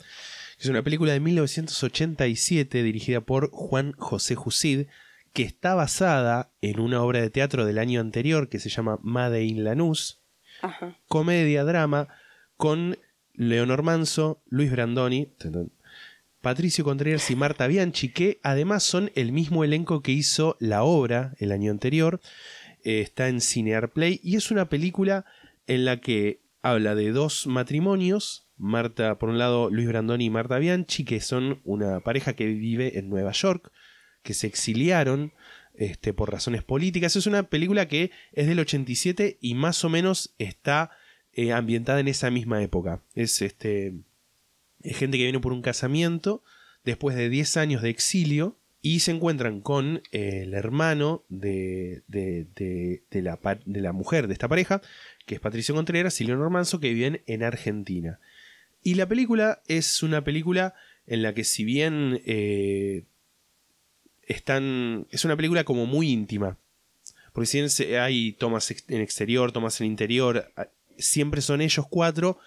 [0.58, 4.86] Es una película de 1987 dirigida por Juan José Jusid,
[5.32, 9.44] que está basada en una obra de teatro del año anterior que se llama Made
[9.44, 10.18] in Lanús.
[10.60, 10.96] Ajá.
[11.06, 12.08] comedia, drama,
[12.56, 12.98] con
[13.34, 15.28] Leonor Manso, Luis Brandoni,
[16.40, 21.34] Patricio Contreras y Marta Bianchi, que además son el mismo elenco que hizo la obra
[21.38, 22.20] el año anterior.
[22.84, 25.24] Eh, está en Cinear Play y es una película
[25.66, 30.58] en la que habla de dos matrimonios Marta, por un lado, Luis Brandoni y Marta
[30.58, 33.72] Bianchi, que son una pareja que vive en Nueva York,
[34.22, 35.32] que se exiliaron
[35.74, 37.14] este, por razones políticas.
[37.14, 40.90] Es una película que es del 87 y más o menos está
[41.32, 43.00] eh, ambientada en esa misma época.
[43.14, 43.94] Es este, es
[44.94, 46.42] gente que viene por un casamiento
[46.84, 52.46] después de 10 años de exilio y se encuentran con eh, el hermano de, de,
[52.54, 53.22] de, de
[53.80, 54.80] la, mujer de esta pareja,
[55.26, 58.20] que es Patricio Contreras y Leonor Manso, que viven en Argentina.
[58.82, 60.74] Y la película es una película
[61.06, 63.04] en la que si bien eh,
[64.22, 65.06] están...
[65.10, 66.58] es una película como muy íntima.
[67.32, 70.52] Porque si bien hay tomas en exterior, tomas en interior,
[70.98, 72.38] siempre son ellos cuatro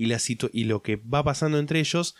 [0.00, 2.16] y, lo que va pasando entre ellos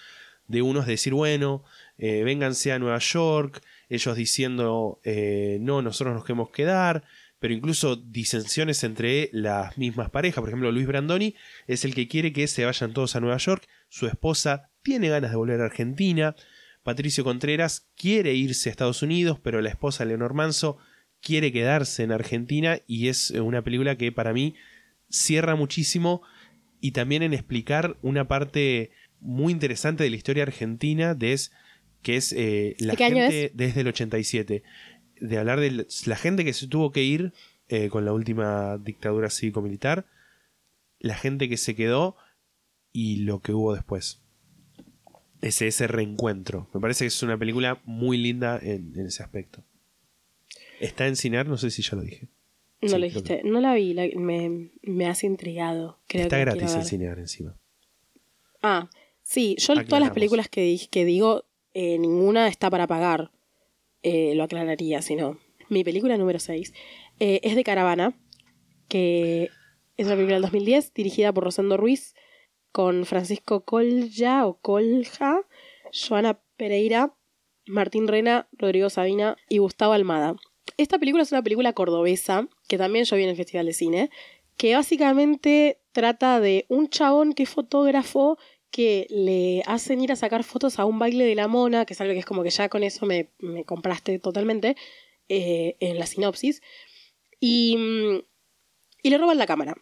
[0.46, 1.64] de unos decir, bueno,
[1.96, 7.04] eh, vénganse a Nueva York, ellos diciendo, eh, no, nosotros nos queremos quedar,
[7.38, 10.40] pero incluso disensiones entre las mismas parejas.
[10.40, 11.34] Por ejemplo, Luis Brandoni
[11.66, 15.30] es el que quiere que se vayan todos a Nueva York, su esposa tiene ganas
[15.30, 16.34] de volver a Argentina,
[16.82, 20.78] Patricio Contreras quiere irse a Estados Unidos, pero la esposa Leonor Manso
[21.20, 24.54] quiere quedarse en Argentina y es una película que para mí
[25.10, 26.22] cierra muchísimo
[26.80, 31.52] y también en explicar una parte muy interesante de la historia argentina de es,
[32.02, 34.62] que es eh, la ¿De qué año gente desde el 87
[35.20, 37.32] de hablar de la gente que se tuvo que ir
[37.68, 40.06] eh, con la última dictadura cívico-militar
[40.98, 42.16] la gente que se quedó
[42.92, 44.20] y lo que hubo después.
[45.40, 46.68] Ese, ese reencuentro.
[46.74, 49.64] Me parece que es una película muy linda en, en ese aspecto.
[50.80, 52.28] Está en Cinear, no sé si ya lo dije
[52.82, 53.42] No Sí, lo dijiste.
[53.44, 55.98] No la vi, la- me, me has intrigado.
[56.06, 56.84] Creo está que gratis en ver.
[56.86, 57.56] Cinear encima
[58.62, 58.88] Ah,
[59.22, 63.30] sí, yo todas las películas que, di- que digo, eh, ninguna está para pagar.
[64.02, 65.38] Eh, lo aclararía, si no.
[65.68, 66.72] Mi película número 6
[67.18, 68.18] es de Caravana,
[68.88, 69.50] que
[69.96, 72.14] es una película del 2010, dirigida por Rosendo Ruiz,
[72.72, 75.40] con Francisco Colja o Colja,
[75.92, 77.14] Joana Pereira,
[77.66, 80.34] Martín Rena, Rodrigo Sabina y Gustavo Almada.
[80.76, 84.10] Esta película es una película cordobesa, que también yo vi en el Festival de Cine,
[84.56, 88.38] que básicamente trata de un chabón que es fotógrafo
[88.70, 92.00] que le hacen ir a sacar fotos a un baile de la mona, que es
[92.00, 94.76] algo que es como que ya con eso me, me compraste totalmente
[95.28, 96.62] eh, en la sinopsis,
[97.40, 98.22] y, mm,
[99.02, 99.74] y le roban la cámara.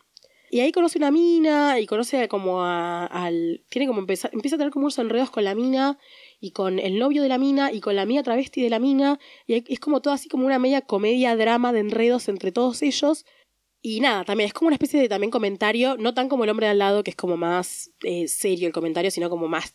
[0.50, 3.62] Y ahí conoce una mina y conoce como a- al...
[3.68, 5.98] Tiene como empezar, empieza a tener como unos enredos con la mina
[6.40, 9.18] y con el novio de la mina y con la amiga travesti de la mina.
[9.46, 13.24] Y es como todo así como una media comedia, drama de enredos entre todos ellos.
[13.80, 16.66] Y nada, también es como una especie de también comentario, no tan como el hombre
[16.66, 19.74] de al lado, que es como más eh, serio el comentario, sino como más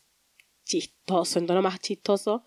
[0.66, 2.43] chistoso, en tono más chistoso,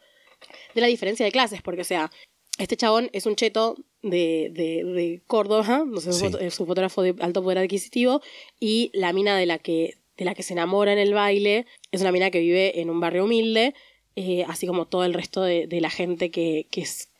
[0.74, 2.10] de la diferencia de clases, porque o sea,
[2.58, 6.26] este chabón es un cheto de, de, de Córdoba, no sé, Sí.
[6.40, 8.20] es un fotógrafo de alto poder adquisitivo,
[8.60, 12.00] y la mina de la que, de la que se enamora en el baile es
[12.00, 13.74] una mina que vive en un barrio humilde,
[14.16, 17.10] eh, así como todo el resto de, de la gente que, que, es,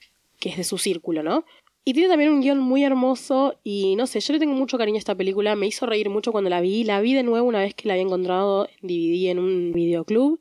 [0.41, 1.45] que es de su círculo, ¿no?
[1.85, 4.97] Y tiene también un guion muy hermoso y no sé, yo le tengo mucho cariño
[4.97, 7.61] a esta película, me hizo reír mucho cuando la vi, la vi de nuevo una
[7.61, 10.41] vez que la había encontrado en DVD en un videoclub,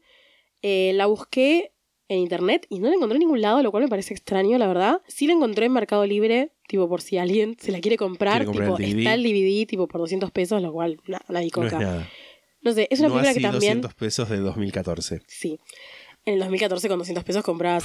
[0.64, 1.72] Eh, la busqué
[2.08, 4.68] en internet y no la encontré en ningún lado, lo cual me parece extraño, la
[4.68, 5.02] verdad.
[5.08, 8.46] Sí la encontré en Mercado Libre, tipo por si alguien se la quiere comprar, Quiere
[8.46, 11.66] comprar tipo el está el DVD tipo por 200 pesos, lo cual na, una no
[11.68, 12.10] es nada.
[12.62, 13.82] No sé, es una no película así que también...
[13.82, 15.60] 200 pesos de 2014 Sí.
[16.26, 17.84] En el 2014 con 200 pesos comprabas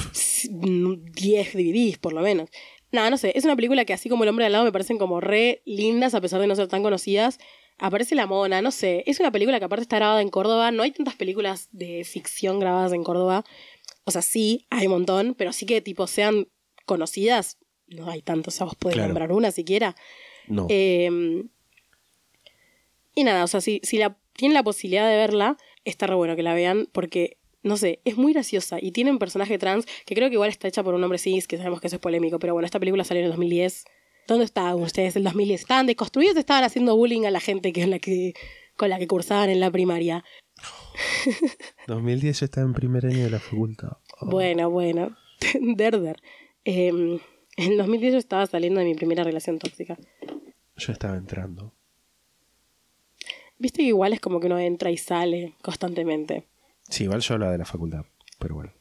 [0.51, 2.49] 10 DVDs por lo menos.
[2.93, 4.73] Nada, no sé, es una película que así como El hombre de al lado me
[4.73, 7.39] parecen como re lindas a pesar de no ser tan conocidas.
[7.79, 10.83] Aparece la mona, no sé, es una película que aparte está grabada en Córdoba, no
[10.83, 13.45] hay tantas películas de ficción grabadas en Córdoba.
[14.05, 16.49] O sea, sí, hay un montón, pero sí que tipo sean
[16.85, 19.09] conocidas, no hay tanto, o sea, vos podés Claro.
[19.09, 19.97] nombrar una siquiera.
[20.47, 21.45] no Eh,
[23.15, 26.37] y nada, o sea, si, si la, tienen la posibilidad de verla, está re bueno
[26.37, 30.15] que la vean porque, no sé, es muy graciosa y tiene un personaje trans que
[30.15, 32.39] creo que igual está hecha por un hombre cis, que sabemos que eso es polémico,
[32.39, 33.85] pero bueno, esta película salió en el 2010.
[34.29, 35.61] ¿Dónde estaban ustedes en el 2010?
[35.61, 38.35] ¿Estaban desconstruidos estaban haciendo bullying a la gente que, la que,
[38.77, 40.25] con la que cursaban en la primaria?
[41.87, 44.27] 2010 yo estaba en primer año de la facultad Oh.
[44.27, 45.17] Bueno, bueno,
[45.61, 46.21] derder.
[46.65, 47.21] Eh, en
[47.73, 49.99] el 2010 yo estaba saliendo de mi primera relación tóxica.
[50.77, 51.73] yo estaba entrando
[53.59, 56.45] Viste que igual es como que uno entra y sale constantemente.
[56.91, 58.05] Sí, igual yo hablaba de la facultad,
[58.39, 58.73] pero bueno.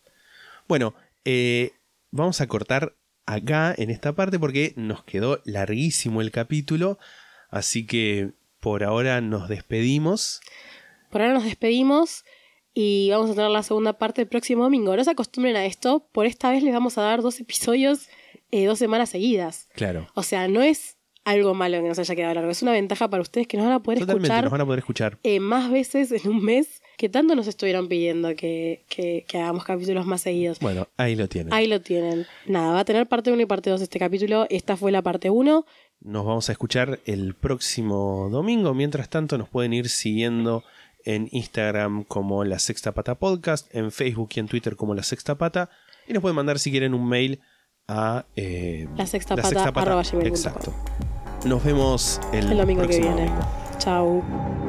[0.68, 0.94] Bueno,
[1.26, 1.72] eh,
[2.12, 2.96] vamos a cortar
[3.26, 6.98] acá en esta parte porque nos quedó larguísimo el capítulo,
[7.50, 10.42] así que por ahora nos despedimos.
[11.12, 12.24] Por ahora nos despedimos
[12.74, 14.96] y vamos a tener la segunda parte el próximo domingo.
[14.96, 18.08] No se acostumbren a esto, por esta vez les vamos a dar dos episodios
[18.52, 19.70] eh, dos semanas seguidas.
[19.74, 20.08] Claro.
[20.16, 23.22] O sea, no es algo malo que nos haya quedado largo, es una ventaja para
[23.22, 25.20] ustedes que nos van a poder Totalmente, escuchar nos van a poder escuchar.
[25.22, 29.64] eh, más veces en un mes que tanto nos estuvieron pidiendo que, que- que hagamos
[29.64, 30.60] capítulos más seguidos.
[30.60, 31.54] Bueno, ahí lo tienen.
[31.54, 32.26] Ahí lo tienen.
[32.46, 34.46] Nada, va a tener parte 1 y parte 2 este capítulo.
[34.50, 35.66] Esta fue la parte 1.
[36.02, 38.74] Nos vamos a escuchar el próximo domingo.
[38.74, 40.64] Mientras tanto, nos pueden ir siguiendo
[41.06, 45.36] en Instagram como La Sexta Pata Podcast, en Facebook y en Twitter como La Sexta
[45.36, 45.70] Pata.
[46.06, 47.40] Y nos pueden mandar si quieren un mail
[47.88, 49.48] a eh, La Sexta Pata.
[50.28, 50.74] Exacto.
[51.46, 53.26] Nos vemos el, El domingo que viene.
[53.28, 54.69] domingo.